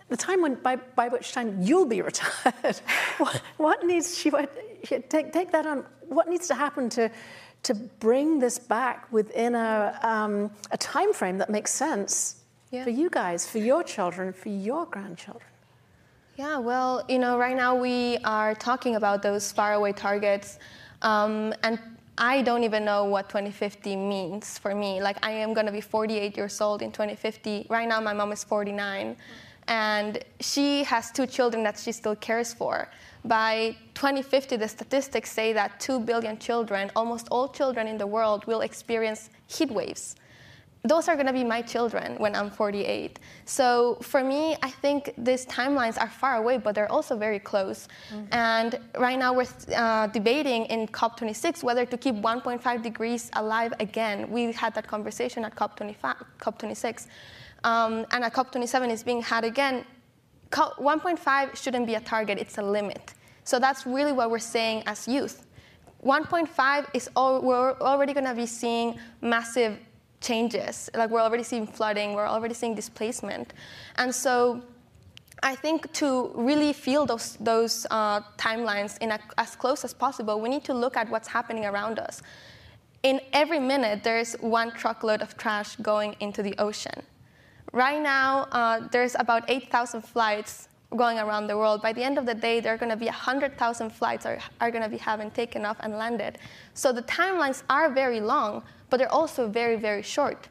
the 0.09 0.17
time 0.17 0.43
when 0.43 0.55
by, 0.57 0.77
by 0.77 1.09
which 1.09 1.33
time 1.33 1.63
you'll 1.63 1.87
be 1.87 2.03
retired. 2.11 2.81
what, 3.19 3.43
what, 3.57 3.85
needs 3.85 4.19
she 4.19 4.31
would 4.31 4.49
take 5.09 5.33
take 5.33 5.51
that 5.53 5.67
on? 5.67 5.85
What 6.09 6.29
needs 6.29 6.49
to 6.49 6.55
happen 6.55 6.89
to 6.91 7.11
to 7.65 7.75
bring 7.75 8.39
this 8.39 8.59
back 8.59 9.11
within 9.11 9.55
a 9.55 9.99
um, 10.03 10.51
a 10.71 10.77
time 10.77 11.13
frame 11.13 11.39
that 11.39 11.51
makes 11.51 11.73
sense 11.73 12.43
yeah. 12.71 12.85
for 12.85 12.91
you 12.91 13.09
guys, 13.11 13.49
for 13.49 13.59
your 13.59 13.83
children, 13.83 14.33
for 14.33 14.51
your 14.51 14.87
grandchildren? 14.87 15.49
Yeah, 16.37 16.59
well, 16.59 17.05
you 17.09 17.21
know, 17.21 17.39
right 17.39 17.55
now 17.55 17.77
we 17.77 18.19
are 18.25 18.57
talking 18.57 18.97
about 18.97 19.23
those 19.23 19.53
faraway 19.53 19.93
targets, 19.93 20.59
um, 21.03 21.55
and 21.63 21.79
I 22.19 22.43
don't 22.43 22.65
even 22.65 22.85
know 22.85 23.05
what 23.05 23.29
2050 23.29 23.95
means 23.95 24.59
for 24.59 24.75
me. 24.75 25.01
Like, 25.01 25.25
I 25.25 25.31
am 25.31 25.55
going 25.55 25.67
to 25.67 25.73
be 25.73 25.81
48 25.81 26.37
years 26.37 26.61
old 26.61 26.83
in 26.83 26.91
2050. 26.91 27.69
Right 27.71 27.87
now, 27.87 28.01
my 28.01 28.13
mom 28.13 28.33
is 28.33 28.43
49 28.43 29.17
and 29.69 30.25
she 30.41 30.83
has 30.85 31.13
two 31.13 31.27
children 31.27 31.63
that 31.63 31.79
she 31.79 31.93
still 31.93 32.17
cares 32.17 32.53
for. 32.53 32.89
By 33.25 33.77
2050, 33.95 34.57
the 34.57 34.69
statistics 34.69 35.31
say 35.31 35.53
that 35.53 35.79
2 35.79 36.01
billion 36.01 36.39
children, 36.39 36.91
almost 36.97 37.29
all 37.31 37.49
children 37.49 37.87
in 37.87 37.97
the 37.97 38.07
world, 38.07 38.45
will 38.47 38.61
experience 38.61 39.31
heat 39.47 39.71
waves. 39.71 40.17
Those 40.87 41.09
are 41.09 41.15
going 41.15 41.27
to 41.27 41.33
be 41.33 41.45
my 41.45 41.63
children 41.63 42.17
when 42.19 42.37
I'm 42.37 42.51
48. 42.51 43.19
So 43.47 43.97
for 44.03 44.23
me, 44.23 44.55
I 44.63 44.71
think 44.71 45.15
these 45.17 45.47
timelines 45.47 45.99
are 45.99 46.11
far 46.11 46.37
away, 46.37 46.59
but 46.59 46.75
they're 46.75 46.93
also 46.93 47.17
very 47.17 47.39
close. 47.39 47.89
Mm-hmm. 48.13 48.27
And 48.33 48.79
right 48.99 49.19
now, 49.19 49.33
we're 49.33 49.47
uh, 49.75 50.09
debating 50.09 50.67
in 50.67 50.87
COP26 50.89 51.63
whether 51.63 51.87
to 51.87 51.97
keep 51.97 52.17
1.5 52.17 52.83
degrees 52.83 53.31
alive 53.33 53.73
again. 53.81 54.31
We 54.31 54.53
had 54.53 54.75
that 54.75 54.87
conversation 54.87 55.45
at 55.45 55.57
COP25, 55.57 56.17
COP26 56.39 57.07
um, 57.65 58.05
and 58.11 58.23
at 58.23 58.33
COP27 58.35 58.91
is 58.91 59.03
being 59.03 59.23
had 59.23 59.45
again, 59.45 59.85
1.5 60.51 61.57
shouldn't 61.57 61.87
be 61.87 61.95
a 61.95 62.01
target, 62.01 62.39
it's 62.39 62.59
a 62.59 62.63
limit. 62.63 63.15
So 63.43 63.59
that's 63.59 63.87
really 63.87 64.13
what 64.13 64.31
we're 64.31 64.39
saying 64.39 64.85
as 64.87 65.09
youth. 65.09 65.47
1.5 66.05 66.87
is 66.93 67.11
all, 67.17 67.41
we're 67.41 67.73
already 67.81 68.13
going 68.13 68.27
to 68.27 68.35
be 68.35 68.47
seeing 68.47 68.99
massive 69.23 69.79
changes. 70.25 70.91
Like 70.95 71.11
we're 71.11 71.21
already 71.21 71.43
seeing 71.43 71.67
flooding, 71.67 72.15
we're 72.15 72.27
already 72.27 72.55
seeing 72.55 72.75
displacement. 72.75 73.53
And 73.97 74.15
so 74.15 74.63
I 75.43 75.55
think 75.55 75.93
to 75.95 76.33
really 76.35 76.73
feel 76.73 77.05
those, 77.05 77.37
those 77.37 77.87
uh, 77.91 78.21
timelines 78.39 78.97
in 78.99 79.11
a, 79.11 79.21
as 79.37 79.55
close 79.55 79.85
as 79.85 79.93
possible, 79.93 80.41
we 80.41 80.49
need 80.49 80.65
to 80.65 80.75
look 80.75 80.97
at 80.97 81.09
what's 81.11 81.29
happening 81.29 81.67
around 81.67 81.99
us. 81.99 82.23
In 83.03 83.21
every 83.35 83.61
minute, 83.61 84.03
there's 84.03 84.33
one 84.41 84.71
truckload 84.73 85.21
of 85.21 85.37
trash 85.37 85.77
going 85.77 86.17
into 86.21 86.43
the 86.43 86.55
ocean. 86.59 87.03
Right 87.73 88.01
now, 88.01 88.49
uh, 88.53 88.89
there's 88.91 89.15
about 89.19 89.51
8,000 89.51 90.01
flights 90.01 90.69
going 90.97 91.19
around 91.19 91.49
the 91.49 91.59
world. 91.59 91.83
By 91.83 91.93
the 91.93 92.03
end 92.03 92.17
of 92.17 92.25
the 92.25 92.35
day, 92.35 92.61
there 92.61 92.73
are 92.73 92.79
going 92.79 92.91
to 92.91 92.97
be 92.97 93.07
100,000 93.07 93.91
flights 93.91 94.25
are, 94.25 94.39
are 94.61 94.71
going 94.71 94.85
to 94.85 94.89
be 94.89 94.97
having 94.97 95.31
taken 95.31 95.65
off 95.65 95.77
and 95.81 95.99
landed. 95.99 96.39
So 96.73 96.93
the 96.93 97.03
timelines 97.03 97.63
are 97.69 97.91
very 97.91 98.21
long, 98.21 98.63
but 98.95 98.99
they're 98.99 99.13
also 99.13 99.49
very, 99.49 99.75
very 99.75 100.03
short. 100.03 100.47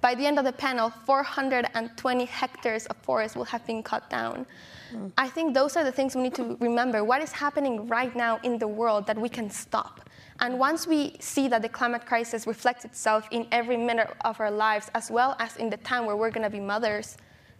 By 0.00 0.16
the 0.16 0.26
end 0.26 0.36
of 0.36 0.44
the 0.44 0.50
panel, 0.50 0.90
420 1.06 2.24
hectares 2.24 2.86
of 2.86 2.96
forest 2.96 3.36
will 3.36 3.44
have 3.44 3.64
been 3.68 3.84
cut 3.84 4.10
down. 4.10 4.46
Mm. 4.92 5.12
I 5.16 5.28
think 5.28 5.54
those 5.54 5.76
are 5.76 5.84
the 5.84 5.92
things 5.92 6.16
we 6.16 6.22
need 6.22 6.34
to 6.34 6.56
remember. 6.58 7.04
What 7.04 7.22
is 7.22 7.30
happening 7.30 7.86
right 7.86 8.16
now 8.16 8.40
in 8.42 8.58
the 8.58 8.66
world 8.66 9.06
that 9.06 9.16
we 9.16 9.28
can 9.28 9.48
stop? 9.48 10.00
And 10.40 10.58
once 10.58 10.88
we 10.88 11.18
see 11.20 11.46
that 11.46 11.62
the 11.62 11.68
climate 11.68 12.04
crisis 12.04 12.48
reflects 12.48 12.84
itself 12.84 13.28
in 13.30 13.46
every 13.52 13.76
minute 13.76 14.12
of 14.24 14.40
our 14.40 14.50
lives, 14.50 14.90
as 14.96 15.08
well 15.08 15.36
as 15.38 15.56
in 15.56 15.70
the 15.70 15.76
time 15.76 16.04
where 16.04 16.16
we're 16.16 16.32
going 16.32 16.50
to 16.50 16.50
be 16.50 16.58
mothers, 16.58 17.16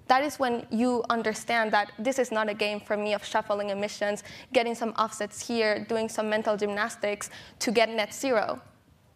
that 0.08 0.24
is 0.24 0.40
when 0.40 0.66
you 0.70 1.04
understand 1.10 1.70
that 1.70 1.92
this 1.96 2.18
is 2.18 2.32
not 2.32 2.48
a 2.48 2.54
game 2.54 2.80
for 2.80 2.96
me 2.96 3.14
of 3.14 3.24
shuffling 3.24 3.70
emissions, 3.70 4.24
getting 4.52 4.74
some 4.74 4.90
offsets 4.98 5.46
here, 5.46 5.86
doing 5.88 6.08
some 6.08 6.28
mental 6.28 6.56
gymnastics 6.56 7.30
to 7.60 7.70
get 7.70 7.88
net 7.88 8.12
zero. 8.12 8.60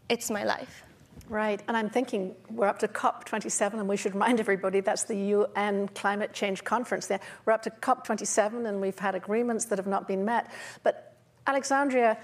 It's 0.09 0.31
my 0.31 0.45
life. 0.45 0.85
Right, 1.33 1.63
and 1.67 1.79
I'm 1.79 1.89
thinking 1.89 2.37
we're 2.51 2.67
up 2.67 2.79
to 2.81 2.89
COP27, 2.89 3.73
and 3.73 3.89
we 3.89 3.97
should 3.97 4.13
remind 4.13 4.39
everybody 4.39 4.81
that's 4.81 5.05
the 5.05 5.17
UN 5.17 5.89
Climate 5.95 6.35
Change 6.35 6.63
Conference 6.63 7.07
there. 7.07 7.21
We're 7.47 7.55
up 7.55 7.63
to 7.63 7.71
COP27, 7.71 8.69
and 8.69 8.83
we've 8.83 8.99
had 8.99 9.15
agreements 9.15 9.65
that 9.67 9.79
have 9.79 9.87
not 9.87 10.07
been 10.07 10.27
met. 10.27 10.53
But 10.83 11.17
Alexandria, 11.47 12.19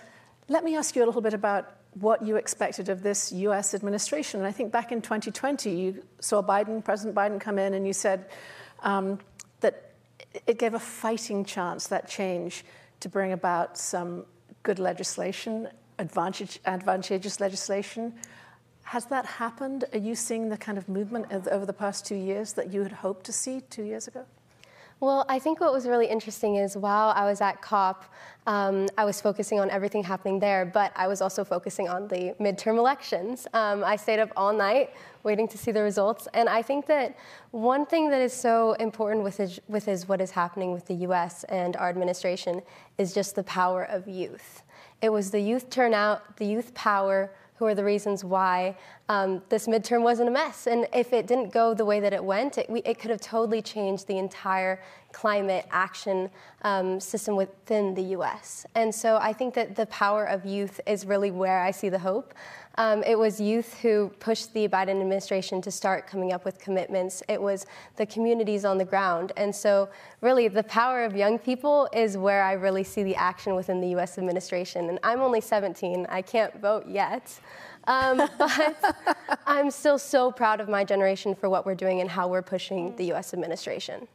let 0.49 0.63
me 0.63 0.77
ask 0.77 0.95
you 0.95 1.03
a 1.03 1.07
little 1.07 1.23
bit 1.23 1.33
about 1.33 1.77
what 1.95 2.23
you 2.23 2.37
expected 2.37 2.91
of 2.91 3.03
this 3.03 3.33
US 3.33 3.73
administration. 3.73 4.41
And 4.41 4.47
I 4.47 4.53
think 4.53 4.73
back 4.73 4.93
in 4.93 5.01
2020, 5.01 5.71
you 5.71 6.05
saw 6.21 6.43
Biden, 6.43 6.85
President 6.85 7.17
Biden, 7.17 7.41
come 7.41 7.59
in 7.59 7.73
and 7.73 7.87
you 7.87 7.95
said 7.95 8.27
um, 8.81 9.21
that 9.61 9.93
it 10.47 10.59
gave 10.59 10.75
a 10.75 10.79
fighting 10.79 11.47
chance, 11.47 11.87
that 11.87 12.11
change, 12.11 12.63
to 13.01 13.09
bring 13.09 13.33
about 13.33 13.79
some 13.79 14.27
good 14.65 14.79
legislation, 14.79 15.67
advantage, 15.99 16.61
advantageous 16.67 17.41
legislation. 17.41 18.13
Has 18.89 19.05
that 19.07 19.27
happened? 19.27 19.85
Are 19.93 19.99
you 19.99 20.15
seeing 20.15 20.49
the 20.49 20.57
kind 20.57 20.79
of 20.79 20.89
movement 20.89 21.27
over 21.31 21.67
the 21.67 21.75
past 21.75 22.07
two 22.07 22.15
years 22.15 22.55
that 22.55 22.73
you 22.73 22.83
had 22.83 22.93
hoped 22.93 23.27
to 23.27 23.35
see 23.35 23.61
two 23.69 23.83
years 23.83 24.09
ago? 24.09 24.25
Well, 25.01 25.27
I 25.29 25.39
think 25.39 25.61
what 25.61 25.75
was 25.75 25.87
really 25.87 26.07
interesting 26.07 26.57
is 26.57 26.75
while 26.75 27.11
I 27.11 27.27
was 27.27 27.43
at 27.43 27.61
COP, 27.61 28.07
um, 28.47 28.89
I 28.97 29.05
was 29.05 29.21
focusing 29.21 29.61
on 29.61 29.69
everything 29.69 30.03
happening 30.03 30.41
there, 30.41 30.65
but 30.65 30.91
I 30.97 31.07
was 31.07 31.21
also 31.21 31.45
focusing 31.45 31.87
on 31.87 32.09
the 32.09 32.35
midterm 32.41 32.79
elections. 32.79 33.47
Um, 33.53 33.85
I 33.85 33.97
stayed 33.97 34.21
up 34.21 34.31
all 34.39 34.55
night 34.55 34.95
waiting 35.23 35.49
to 35.49 35.59
see 35.59 35.71
the 35.71 35.83
results, 35.83 36.27
and 36.33 36.49
I 36.49 36.63
think 36.63 36.87
that 36.87 37.15
one 37.51 37.85
thing 37.85 38.09
that 38.09 38.23
is 38.23 38.33
so 38.33 38.73
important 38.73 39.23
with, 39.23 39.39
is, 39.39 39.61
with 39.69 39.87
is 39.87 40.09
what 40.09 40.23
is 40.23 40.31
happening 40.31 40.73
with 40.73 40.87
the 40.87 40.95
U.S. 40.95 41.45
and 41.45 41.77
our 41.77 41.91
administration 41.91 42.63
is 42.97 43.13
just 43.13 43.35
the 43.35 43.45
power 43.45 43.85
of 43.85 44.09
youth. 44.09 44.63
It 45.03 45.11
was 45.11 45.31
the 45.31 45.41
youth 45.41 45.69
turnout, 45.69 46.39
the 46.39 46.47
youth 46.47 46.73
power, 46.73 47.31
who 47.59 47.67
are 47.67 47.75
the 47.75 47.85
reasons 47.85 48.25
why 48.25 48.77
um, 49.09 49.43
this 49.49 49.67
midterm 49.67 50.03
wasn't 50.03 50.29
a 50.29 50.33
mess. 50.33 50.67
And 50.67 50.87
if 50.93 51.13
it 51.13 51.27
didn't 51.27 51.53
go 51.53 51.73
the 51.73 51.85
way 51.85 51.99
that 52.01 52.13
it 52.13 52.23
went, 52.23 52.59
it, 52.59 52.69
we, 52.69 52.81
it 52.83 52.99
could 52.99 53.11
have 53.11 53.21
totally 53.21 53.63
changed 53.63 54.07
the 54.07 54.19
entire 54.19 54.81
climate 55.13 55.67
action 55.71 56.29
um, 56.63 57.01
system 57.01 57.35
within 57.35 57.95
the 57.95 58.03
US. 58.17 58.67
And 58.75 58.95
so 58.95 59.17
I 59.17 59.33
think 59.33 59.55
that 59.55 59.77
the 59.77 59.87
power 59.87 60.27
of 60.27 60.45
youth 60.45 60.81
is 60.87 61.07
really 61.07 61.31
where 61.31 61.61
I 61.61 61.71
see 61.71 61.89
the 61.89 61.99
hope. 61.99 62.35
Um, 62.77 63.03
it 63.03 63.19
was 63.19 63.41
youth 63.41 63.77
who 63.81 64.13
pushed 64.21 64.55
the 64.55 64.69
Biden 64.69 65.01
administration 65.01 65.61
to 65.63 65.71
start 65.71 66.07
coming 66.07 66.33
up 66.33 66.45
with 66.45 66.61
commitments. 66.61 67.25
It 67.29 67.43
was 67.43 67.67
the 67.97 68.07
communities 68.07 68.65
on 68.65 68.79
the 68.79 68.85
ground. 68.85 69.33
And 69.37 69.53
so, 69.53 69.89
really, 70.21 70.47
the 70.47 70.63
power 70.63 71.03
of 71.03 71.17
young 71.17 71.41
people 71.41 71.89
is 71.93 72.17
where 72.17 72.41
I 72.45 72.53
really 72.53 72.85
see 72.85 73.03
the 73.03 73.17
action 73.17 73.57
within 73.57 73.81
the 73.81 73.89
US 73.97 74.17
administration. 74.17 74.91
And 74.91 75.01
I'm 75.03 75.21
only 75.21 75.41
17, 75.41 76.07
I 76.09 76.23
can't 76.23 76.61
vote 76.61 76.87
yet. 76.87 77.41
Um, 77.89 78.19
but 78.39 78.77
I'm 79.47 79.73
still 79.73 79.99
so 79.99 80.31
proud 80.31 80.61
of 80.61 80.69
my 80.69 80.85
generation 80.85 81.35
for 81.35 81.49
what 81.49 81.67
we're 81.67 81.75
doing 81.75 82.01
and 82.01 82.09
how 82.09 82.29
we're 82.29 82.43
pushing 82.43 82.95
the 82.95 83.13
US 83.15 83.35
administration. 83.35 84.07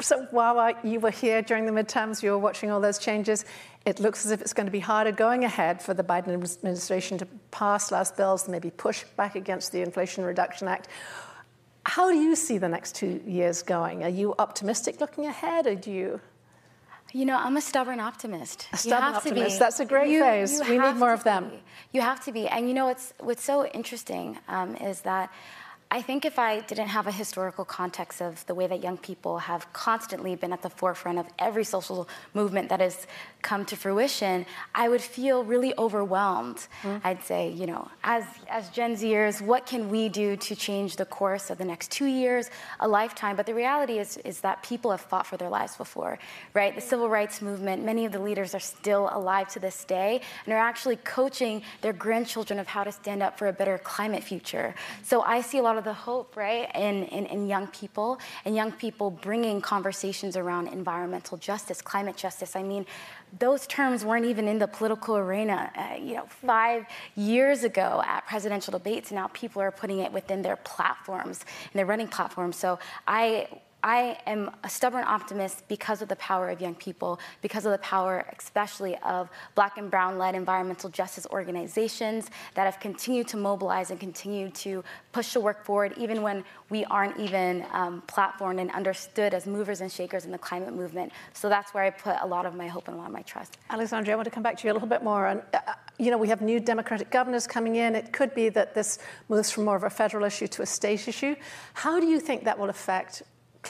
So 0.00 0.26
while 0.30 0.74
you 0.82 0.98
were 0.98 1.10
here 1.10 1.40
during 1.42 1.66
the 1.66 1.72
midterms, 1.72 2.22
you 2.22 2.30
were 2.30 2.38
watching 2.38 2.70
all 2.70 2.80
those 2.80 2.98
changes, 2.98 3.44
it 3.84 4.00
looks 4.00 4.24
as 4.24 4.32
if 4.32 4.40
it's 4.40 4.52
going 4.52 4.66
to 4.66 4.72
be 4.72 4.80
harder 4.80 5.12
going 5.12 5.44
ahead 5.44 5.80
for 5.80 5.94
the 5.94 6.02
Biden 6.02 6.28
administration 6.28 7.18
to 7.18 7.26
pass 7.50 7.92
last 7.92 8.16
bills 8.16 8.44
and 8.44 8.52
maybe 8.52 8.70
push 8.70 9.04
back 9.16 9.36
against 9.36 9.70
the 9.70 9.82
Inflation 9.82 10.24
Reduction 10.24 10.66
Act. 10.66 10.88
How 11.86 12.10
do 12.10 12.16
you 12.16 12.34
see 12.34 12.58
the 12.58 12.68
next 12.68 12.96
two 12.96 13.22
years 13.26 13.62
going? 13.62 14.02
Are 14.02 14.08
you 14.08 14.34
optimistic 14.38 15.00
looking 15.00 15.26
ahead, 15.26 15.66
or 15.66 15.74
do 15.74 15.92
you? 15.92 16.20
You 17.14 17.24
know, 17.24 17.36
I'm 17.36 17.56
a 17.56 17.60
stubborn 17.60 18.00
optimist. 18.00 18.66
A 18.72 18.76
stubborn 18.76 19.14
optimist. 19.14 19.60
That's 19.60 19.78
a 19.78 19.84
great 19.84 20.10
you, 20.10 20.18
phrase. 20.18 20.58
You 20.58 20.68
we 20.68 20.78
need 20.78 20.96
more 20.96 21.12
of 21.12 21.22
them. 21.22 21.48
Be. 21.48 21.62
You 21.92 22.00
have 22.00 22.24
to 22.24 22.32
be. 22.32 22.48
And 22.48 22.66
you 22.66 22.74
know, 22.74 22.86
what's 22.86 23.14
what's 23.20 23.44
so 23.44 23.64
interesting 23.66 24.36
um, 24.48 24.74
is 24.74 25.02
that 25.02 25.32
I 25.90 26.02
think 26.02 26.24
if 26.24 26.38
I 26.38 26.60
didn't 26.60 26.88
have 26.88 27.06
a 27.06 27.12
historical 27.12 27.64
context 27.64 28.20
of 28.20 28.44
the 28.46 28.54
way 28.54 28.66
that 28.66 28.82
young 28.82 28.96
people 28.96 29.38
have 29.38 29.72
constantly 29.72 30.34
been 30.34 30.52
at 30.52 30.62
the 30.62 30.70
forefront 30.70 31.18
of 31.18 31.26
every 31.38 31.62
social 31.62 32.08
movement 32.32 32.68
that 32.70 32.80
has 32.80 33.06
come 33.42 33.64
to 33.66 33.76
fruition, 33.76 34.44
I 34.74 34.88
would 34.88 35.02
feel 35.02 35.44
really 35.44 35.72
overwhelmed. 35.78 36.66
Mm. 36.82 37.00
I'd 37.04 37.22
say, 37.22 37.50
you 37.50 37.66
know, 37.66 37.88
as, 38.02 38.24
as 38.48 38.70
Gen 38.70 38.96
Zers, 38.96 39.40
what 39.40 39.66
can 39.66 39.88
we 39.88 40.08
do 40.08 40.36
to 40.36 40.56
change 40.56 40.96
the 40.96 41.04
course 41.04 41.50
of 41.50 41.58
the 41.58 41.64
next 41.64 41.90
two 41.92 42.06
years, 42.06 42.50
a 42.80 42.88
lifetime? 42.88 43.36
But 43.36 43.46
the 43.46 43.54
reality 43.54 43.98
is, 43.98 44.16
is 44.18 44.40
that 44.40 44.62
people 44.62 44.90
have 44.90 45.02
fought 45.02 45.26
for 45.26 45.36
their 45.36 45.50
lives 45.50 45.76
before, 45.76 46.18
right? 46.54 46.74
The 46.74 46.80
civil 46.80 47.08
rights 47.08 47.40
movement, 47.40 47.84
many 47.84 48.04
of 48.04 48.12
the 48.12 48.18
leaders 48.18 48.54
are 48.54 48.60
still 48.60 49.10
alive 49.12 49.48
to 49.48 49.60
this 49.60 49.84
day 49.84 50.22
and 50.44 50.54
are 50.54 50.58
actually 50.58 50.96
coaching 50.96 51.62
their 51.82 51.92
grandchildren 51.92 52.58
of 52.58 52.66
how 52.66 52.82
to 52.82 52.90
stand 52.90 53.22
up 53.22 53.38
for 53.38 53.46
a 53.46 53.52
better 53.52 53.78
climate 53.78 54.24
future. 54.24 54.74
So 55.02 55.22
I 55.22 55.40
see 55.40 55.58
a 55.58 55.62
lot 55.62 55.73
of 55.78 55.84
the 55.84 55.92
hope, 55.92 56.36
right, 56.36 56.70
in, 56.74 57.04
in, 57.04 57.26
in 57.26 57.46
young 57.46 57.66
people 57.68 58.18
and 58.44 58.54
young 58.54 58.72
people 58.72 59.10
bringing 59.10 59.60
conversations 59.60 60.36
around 60.36 60.68
environmental 60.68 61.36
justice, 61.36 61.80
climate 61.82 62.16
justice. 62.16 62.56
I 62.56 62.62
mean, 62.62 62.86
those 63.38 63.66
terms 63.66 64.04
weren't 64.04 64.26
even 64.26 64.46
in 64.46 64.58
the 64.58 64.68
political 64.68 65.16
arena, 65.16 65.70
uh, 65.76 65.96
you 65.96 66.14
know, 66.14 66.26
five 66.26 66.86
years 67.16 67.64
ago 67.64 68.02
at 68.06 68.26
presidential 68.26 68.72
debates. 68.72 69.10
Now 69.10 69.28
people 69.32 69.60
are 69.62 69.70
putting 69.70 69.98
it 70.00 70.12
within 70.12 70.42
their 70.42 70.56
platforms 70.56 71.44
and 71.72 71.78
their 71.78 71.86
running 71.86 72.08
platforms. 72.08 72.56
So 72.56 72.78
I 73.06 73.48
I 73.84 74.16
am 74.26 74.50
a 74.64 74.70
stubborn 74.70 75.04
optimist 75.04 75.68
because 75.68 76.00
of 76.00 76.08
the 76.08 76.16
power 76.16 76.48
of 76.48 76.58
young 76.58 76.74
people, 76.74 77.20
because 77.42 77.66
of 77.66 77.72
the 77.72 77.78
power, 77.78 78.24
especially 78.38 78.96
of 79.04 79.28
black 79.54 79.76
and 79.76 79.90
brown 79.90 80.16
led 80.16 80.34
environmental 80.34 80.88
justice 80.88 81.26
organizations 81.30 82.30
that 82.54 82.64
have 82.64 82.80
continued 82.80 83.28
to 83.28 83.36
mobilize 83.36 83.90
and 83.90 84.00
continue 84.00 84.48
to 84.52 84.82
push 85.12 85.34
the 85.34 85.40
work 85.40 85.66
forward, 85.66 85.92
even 85.98 86.22
when 86.22 86.44
we 86.70 86.86
aren't 86.86 87.18
even 87.18 87.66
um, 87.72 88.02
platformed 88.06 88.58
and 88.58 88.70
understood 88.70 89.34
as 89.34 89.46
movers 89.46 89.82
and 89.82 89.92
shakers 89.92 90.24
in 90.24 90.32
the 90.32 90.38
climate 90.38 90.74
movement. 90.74 91.12
So 91.34 91.50
that's 91.50 91.74
where 91.74 91.84
I 91.84 91.90
put 91.90 92.16
a 92.22 92.26
lot 92.26 92.46
of 92.46 92.54
my 92.54 92.68
hope 92.68 92.88
and 92.88 92.96
a 92.96 92.98
lot 92.98 93.08
of 93.08 93.12
my 93.12 93.22
trust. 93.22 93.58
Alexandria, 93.68 94.14
I 94.14 94.16
want 94.16 94.24
to 94.24 94.30
come 94.30 94.42
back 94.42 94.56
to 94.56 94.66
you 94.66 94.72
a 94.72 94.74
little 94.74 94.88
bit 94.88 95.02
more. 95.02 95.26
And, 95.26 95.42
uh, 95.52 95.74
you 95.98 96.10
know, 96.10 96.16
we 96.16 96.28
have 96.28 96.40
new 96.40 96.58
Democratic 96.58 97.10
governors 97.10 97.46
coming 97.46 97.76
in. 97.76 97.94
It 97.94 98.14
could 98.14 98.34
be 98.34 98.48
that 98.48 98.74
this 98.74 98.98
moves 99.28 99.50
from 99.50 99.66
more 99.66 99.76
of 99.76 99.82
a 99.84 99.90
federal 99.90 100.24
issue 100.24 100.46
to 100.48 100.62
a 100.62 100.66
state 100.66 101.06
issue. 101.06 101.36
How 101.74 102.00
do 102.00 102.06
you 102.06 102.18
think 102.18 102.44
that 102.44 102.58
will 102.58 102.70
affect 102.70 103.22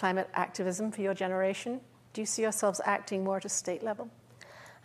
climate 0.04 0.28
activism 0.34 0.90
for 0.92 1.00
your 1.00 1.14
generation? 1.14 1.80
Do 2.12 2.20
you 2.20 2.26
see 2.26 2.42
yourselves 2.42 2.78
acting 2.84 3.24
more 3.24 3.38
at 3.38 3.46
a 3.46 3.48
state 3.48 3.82
level? 3.82 4.10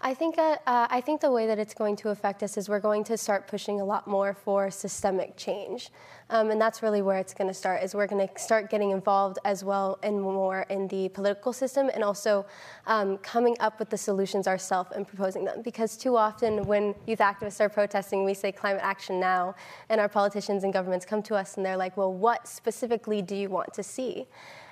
I 0.01 0.13
think 0.13 0.37
uh, 0.37 0.55
uh, 0.65 0.87
I 0.89 1.01
think 1.01 1.19
the 1.19 1.29
way 1.29 1.45
that 1.47 1.59
it's 1.59 1.73
going 1.73 1.97
to 1.97 2.07
affect 2.15 2.41
us 2.41 2.55
is 2.55 2.69
we're 2.69 2.79
going 2.79 3.03
to 3.03 3.17
start 3.17 3.49
pushing 3.49 3.81
a 3.81 3.83
lot 3.83 4.07
more 4.07 4.33
for 4.33 4.71
systemic 4.71 5.35
change, 5.35 5.89
um, 6.29 6.51
and 6.51 6.61
that's 6.61 6.81
really 6.81 7.01
where 7.01 7.17
it's 7.17 7.33
going 7.33 7.49
to 7.49 7.53
start. 7.53 7.83
Is 7.83 7.93
we're 7.93 8.07
going 8.07 8.25
to 8.25 8.39
start 8.39 8.69
getting 8.69 8.91
involved 8.91 9.39
as 9.43 9.61
well 9.61 9.99
and 10.03 10.21
more 10.21 10.65
in 10.69 10.87
the 10.87 11.09
political 11.09 11.51
system, 11.51 11.91
and 11.93 12.01
also 12.01 12.45
um, 12.87 13.17
coming 13.17 13.57
up 13.59 13.77
with 13.77 13.89
the 13.89 13.97
solutions 13.97 14.47
ourselves 14.47 14.91
and 14.95 15.05
proposing 15.05 15.43
them. 15.43 15.61
Because 15.63 15.97
too 15.97 16.15
often, 16.15 16.63
when 16.65 16.95
youth 17.07 17.19
activists 17.19 17.59
are 17.59 17.67
protesting, 17.67 18.23
we 18.23 18.33
say 18.33 18.53
climate 18.53 18.83
action 18.85 19.19
now, 19.19 19.53
and 19.89 19.99
our 19.99 20.07
politicians 20.07 20.63
and 20.63 20.71
governments 20.71 21.05
come 21.05 21.21
to 21.23 21.35
us 21.35 21.57
and 21.57 21.65
they're 21.65 21.81
like, 21.85 21.97
"Well, 21.97 22.13
what 22.13 22.47
specifically 22.47 23.21
do 23.21 23.35
you 23.35 23.49
want 23.49 23.73
to 23.73 23.83
see?" 23.83 24.27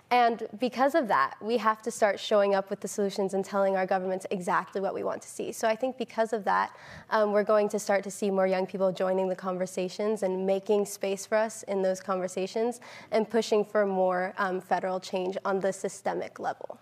And 0.09 0.47
because 0.59 0.95
of 0.95 1.09
that, 1.09 1.35
we 1.41 1.57
have 1.57 1.81
to 1.81 1.91
start 1.91 2.17
showing 2.17 2.55
up 2.55 2.69
with 2.69 2.79
the 2.79 2.87
solutions 2.87 3.33
and 3.33 3.43
telling 3.43 3.75
our 3.75 3.85
governments 3.85 4.25
exactly 4.31 4.79
what 4.79 4.93
we 4.93 5.03
want 5.03 5.21
to 5.23 5.27
see. 5.27 5.51
So 5.51 5.67
I 5.67 5.75
think 5.75 5.97
because 5.97 6.31
of 6.31 6.45
that, 6.45 6.73
um, 7.09 7.33
we're 7.33 7.43
going 7.43 7.67
to 7.69 7.79
start 7.79 8.05
to 8.05 8.11
see 8.11 8.31
more 8.31 8.47
young 8.47 8.65
people 8.65 8.89
joining 8.93 9.27
the 9.27 9.35
conversations 9.35 10.23
and 10.23 10.45
making 10.45 10.85
space 10.85 11.25
for 11.25 11.35
us 11.35 11.63
in 11.63 11.81
those 11.81 11.99
conversations 11.99 12.79
and 13.11 13.29
pushing 13.29 13.65
for 13.65 13.85
more 13.85 14.33
um, 14.37 14.61
federal 14.61 15.01
change 15.01 15.37
on 15.43 15.59
the 15.59 15.73
systemic 15.73 16.39
level. 16.39 16.79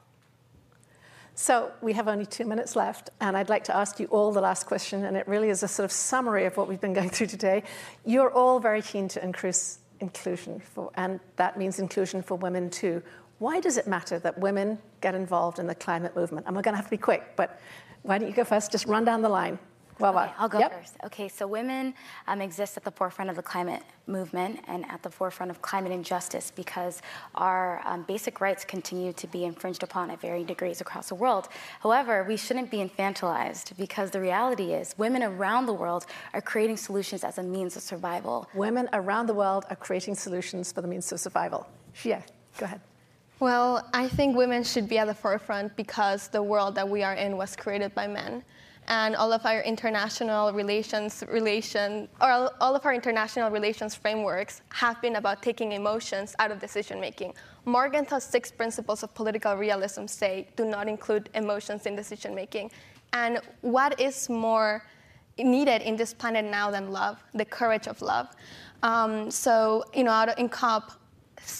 So 1.33 1.71
we 1.81 1.93
have 1.93 2.07
only 2.07 2.25
two 2.25 2.45
minutes 2.45 2.77
left, 2.77 3.09
and 3.19 3.35
I'd 3.35 3.49
like 3.49 3.65
to 3.65 3.75
ask 3.75 3.99
you 3.99 4.05
all 4.05 4.31
the 4.31 4.39
last 4.39 4.67
question, 4.67 5.03
and 5.03 5.17
it 5.17 5.27
really 5.27 5.49
is 5.49 5.63
a 5.63 5.67
sort 5.67 5.83
of 5.83 5.91
summary 5.91 6.45
of 6.45 6.55
what 6.55 6.69
we've 6.69 6.79
been 6.79 6.93
going 6.93 7.09
through 7.09 7.27
today. 7.27 7.63
You're 8.05 8.31
all 8.31 8.59
very 8.61 8.81
keen 8.81 9.09
to 9.09 9.23
increase 9.23 9.79
inclusion, 9.99 10.59
for, 10.59 10.91
and 10.95 11.19
that 11.35 11.57
means 11.57 11.79
inclusion 11.79 12.21
for 12.21 12.35
women 12.35 12.69
too. 12.69 13.01
Why 13.39 13.59
does 13.59 13.77
it 13.77 13.87
matter 13.87 14.19
that 14.19 14.37
women 14.37 14.77
get 15.01 15.15
involved 15.15 15.59
in 15.59 15.67
the 15.67 15.75
climate 15.75 16.15
movement? 16.15 16.47
And 16.47 16.55
we're 16.55 16.61
going 16.61 16.73
to 16.73 16.77
have 16.77 16.85
to 16.85 16.91
be 16.91 16.97
quick, 16.97 17.35
but 17.35 17.59
why 18.03 18.17
don't 18.17 18.29
you 18.29 18.35
go 18.35 18.43
first? 18.43 18.71
Just 18.71 18.85
run 18.85 19.03
down 19.03 19.21
the 19.21 19.29
line. 19.29 19.59
Well, 19.99 20.17
okay, 20.17 20.31
I'll 20.37 20.49
go 20.49 20.59
yep. 20.59 20.73
first. 20.73 20.97
Okay, 21.05 21.29
so 21.29 21.47
women 21.47 21.93
um, 22.27 22.41
exist 22.41 22.75
at 22.75 22.83
the 22.83 22.91
forefront 22.91 23.29
of 23.29 23.37
the 23.37 23.41
climate 23.41 23.81
movement 24.07 24.59
and 24.67 24.85
at 24.89 25.01
the 25.01 25.09
forefront 25.09 25.49
of 25.49 25.61
climate 25.61 25.91
injustice 25.91 26.51
because 26.51 27.01
our 27.35 27.81
um, 27.85 28.03
basic 28.03 28.41
rights 28.41 28.65
continue 28.65 29.13
to 29.13 29.27
be 29.27 29.45
infringed 29.45 29.83
upon 29.83 30.11
at 30.11 30.19
varying 30.19 30.45
degrees 30.45 30.81
across 30.81 31.09
the 31.09 31.15
world. 31.15 31.47
However, 31.79 32.25
we 32.27 32.35
shouldn't 32.35 32.69
be 32.69 32.77
infantilized 32.77 33.77
because 33.77 34.11
the 34.11 34.19
reality 34.19 34.73
is 34.73 34.93
women 34.97 35.23
around 35.23 35.65
the 35.65 35.73
world 35.73 36.05
are 36.33 36.41
creating 36.41 36.77
solutions 36.77 37.23
as 37.23 37.37
a 37.37 37.43
means 37.43 37.77
of 37.77 37.81
survival. 37.81 38.49
Women 38.53 38.89
around 38.91 39.27
the 39.27 39.33
world 39.33 39.63
are 39.69 39.77
creating 39.77 40.15
solutions 40.15 40.73
for 40.73 40.81
the 40.81 40.87
means 40.87 41.09
of 41.11 41.21
survival. 41.21 41.67
Xiye, 41.95 42.21
go 42.57 42.65
ahead. 42.65 42.81
Well, 43.39 43.87
I 43.93 44.07
think 44.07 44.35
women 44.35 44.63
should 44.63 44.87
be 44.87 44.97
at 44.97 45.07
the 45.07 45.13
forefront 45.13 45.75
because 45.75 46.29
the 46.29 46.41
world 46.41 46.75
that 46.75 46.87
we 46.87 47.03
are 47.03 47.13
in 47.13 47.37
was 47.37 47.55
created 47.55 47.93
by 47.93 48.07
men 48.07 48.43
and 48.87 49.15
all 49.15 49.33
of 49.33 49.45
our 49.45 49.61
international 49.61 50.53
relations 50.53 51.23
relation 51.29 52.07
or 52.21 52.51
all 52.61 52.75
of 52.75 52.85
our 52.85 52.93
international 52.93 53.49
relations 53.49 53.95
frameworks 53.95 54.61
have 54.69 55.01
been 55.01 55.15
about 55.15 55.41
taking 55.41 55.71
emotions 55.71 56.35
out 56.39 56.51
of 56.51 56.59
decision 56.59 56.99
making. 56.99 57.33
Morgenthau's 57.65 58.23
six 58.23 58.51
principles 58.51 59.01
of 59.03 59.13
political 59.13 59.55
realism 59.55 60.05
say 60.05 60.47
do 60.55 60.65
not 60.65 60.87
include 60.87 61.29
emotions 61.33 61.85
in 61.85 61.95
decision 61.95 62.35
making. 62.35 62.69
And 63.13 63.39
what 63.61 63.99
is 63.99 64.29
more 64.29 64.83
needed 65.37 65.81
in 65.81 65.95
this 65.95 66.13
planet 66.13 66.45
now 66.45 66.69
than 66.71 66.91
love, 66.91 67.21
the 67.33 67.45
courage 67.45 67.87
of 67.87 68.01
love. 68.01 68.27
Um, 68.83 69.31
so, 69.31 69.83
you 69.93 70.03
know, 70.03 70.11
out 70.11 70.37
in 70.37 70.47
COP, 70.47 70.91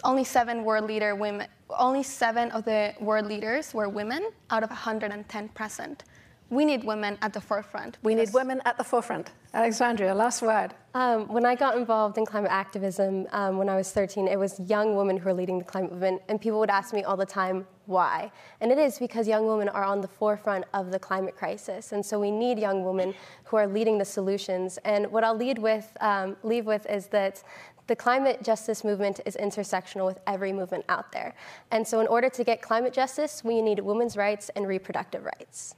only 0.04 0.24
seven 0.24 0.64
world 0.64 0.86
leader 0.86 1.16
women, 1.16 1.48
only 1.70 2.04
seven 2.04 2.52
of 2.52 2.64
the 2.66 2.94
world 3.00 3.26
leaders 3.26 3.74
were 3.74 3.90
women 3.90 4.30
out 4.50 4.64
of 4.64 4.70
110 4.70 5.50
present 5.50 6.04
we 6.50 6.64
need 6.64 6.84
women 6.84 7.18
at 7.22 7.34
the 7.34 7.42
forefront. 7.42 7.98
We 8.04 8.14
need 8.14 8.32
women 8.34 8.62
at 8.66 8.78
the 8.78 8.84
forefront. 8.84 9.32
Alexandria, 9.54 10.14
last 10.14 10.42
word. 10.42 10.76
Um, 10.94 11.28
when 11.28 11.46
I 11.46 11.56
got 11.56 11.78
involved 11.78 12.18
in 12.18 12.26
climate 12.26 12.52
activism 12.52 13.26
um, 13.32 13.58
when 13.58 13.68
I 13.68 13.76
was 13.76 13.92
13, 13.92 14.28
it 14.28 14.38
was 14.38 14.60
young 14.60 14.96
women 14.96 15.18
who 15.18 15.26
were 15.26 15.34
leading 15.34 15.58
the 15.58 15.66
climate 15.66 15.92
movement, 15.92 16.22
and 16.30 16.40
people 16.40 16.60
would 16.60 16.70
ask 16.70 16.94
me 16.94 17.04
all 17.04 17.18
the 17.18 17.26
time, 17.26 17.66
why? 17.86 18.32
And 18.62 18.72
it 18.72 18.78
is 18.78 19.00
because 19.00 19.28
young 19.28 19.48
women 19.48 19.70
are 19.70 19.84
on 19.84 20.02
the 20.02 20.08
forefront 20.08 20.66
of 20.74 20.92
the 20.92 21.00
climate 21.00 21.36
crisis, 21.36 21.92
and 21.94 22.06
so 22.06 22.20
we 22.20 22.32
need 22.32 22.60
young 22.60 22.84
women 22.84 23.16
who 23.46 23.58
are 23.58 23.68
leading 23.68 23.98
the 23.98 24.06
solutions. 24.06 24.78
And 24.86 25.12
what 25.12 25.24
I'll 25.24 25.38
lead 25.38 25.58
with, 25.58 25.98
um, 26.00 26.38
leave 26.44 26.66
with 26.66 26.86
is 26.88 27.08
that 27.08 27.44
the 27.88 27.96
climate 27.96 28.44
justice 28.44 28.84
movement 28.84 29.20
is 29.26 29.36
intersectional 29.38 30.06
with 30.06 30.20
every 30.28 30.52
movement 30.52 30.86
out 30.90 31.12
there. 31.12 31.36
And 31.72 31.88
so, 31.88 32.00
in 32.00 32.08
order 32.08 32.30
to 32.30 32.44
get 32.44 32.62
climate 32.62 32.94
justice, 32.94 33.44
we 33.44 33.62
need 33.62 33.80
women's 33.80 34.18
rights 34.18 34.50
and 34.56 34.68
reproductive 34.68 35.24
rights. 35.24 35.76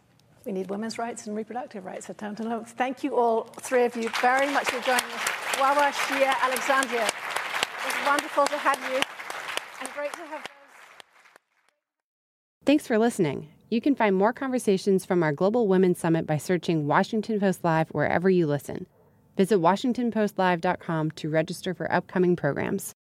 We 0.47 0.53
need 0.53 0.69
women's 0.69 0.97
rights 0.97 1.27
and 1.27 1.35
reproductive 1.35 1.83
rights 1.83 2.09
at 2.09 2.15
Downton 2.15 2.63
Thank 2.63 3.03
you 3.03 3.17
all, 3.17 3.43
three 3.59 3.83
of 3.83 3.97
you, 3.97 4.09
very 4.21 4.49
much 4.49 4.69
for 4.69 4.79
joining 4.79 5.03
us. 5.03 5.59
Wawa, 5.59 5.91
Xiye, 5.91 6.33
Alexandria. 6.41 7.05
It 7.05 7.85
was 7.85 8.07
wonderful 8.07 8.45
to 8.45 8.57
have 8.57 8.79
you 8.89 9.01
and 9.81 9.93
great 9.93 10.13
to 10.13 10.19
have 10.19 10.41
those. 10.41 10.47
Thanks 12.65 12.87
for 12.87 12.97
listening. 12.97 13.49
You 13.69 13.81
can 13.81 13.93
find 13.93 14.15
more 14.15 14.31
conversations 14.31 15.03
from 15.03 15.21
our 15.21 15.33
Global 15.33 15.67
Women's 15.67 15.99
Summit 15.99 16.25
by 16.25 16.37
searching 16.37 16.87
Washington 16.87 17.41
Post 17.41 17.65
Live 17.65 17.89
wherever 17.89 18.29
you 18.29 18.47
listen. 18.47 18.87
Visit 19.35 19.59
WashingtonPostLive.com 19.59 21.11
to 21.11 21.29
register 21.29 21.73
for 21.73 21.91
upcoming 21.91 22.37
programs. 22.37 22.95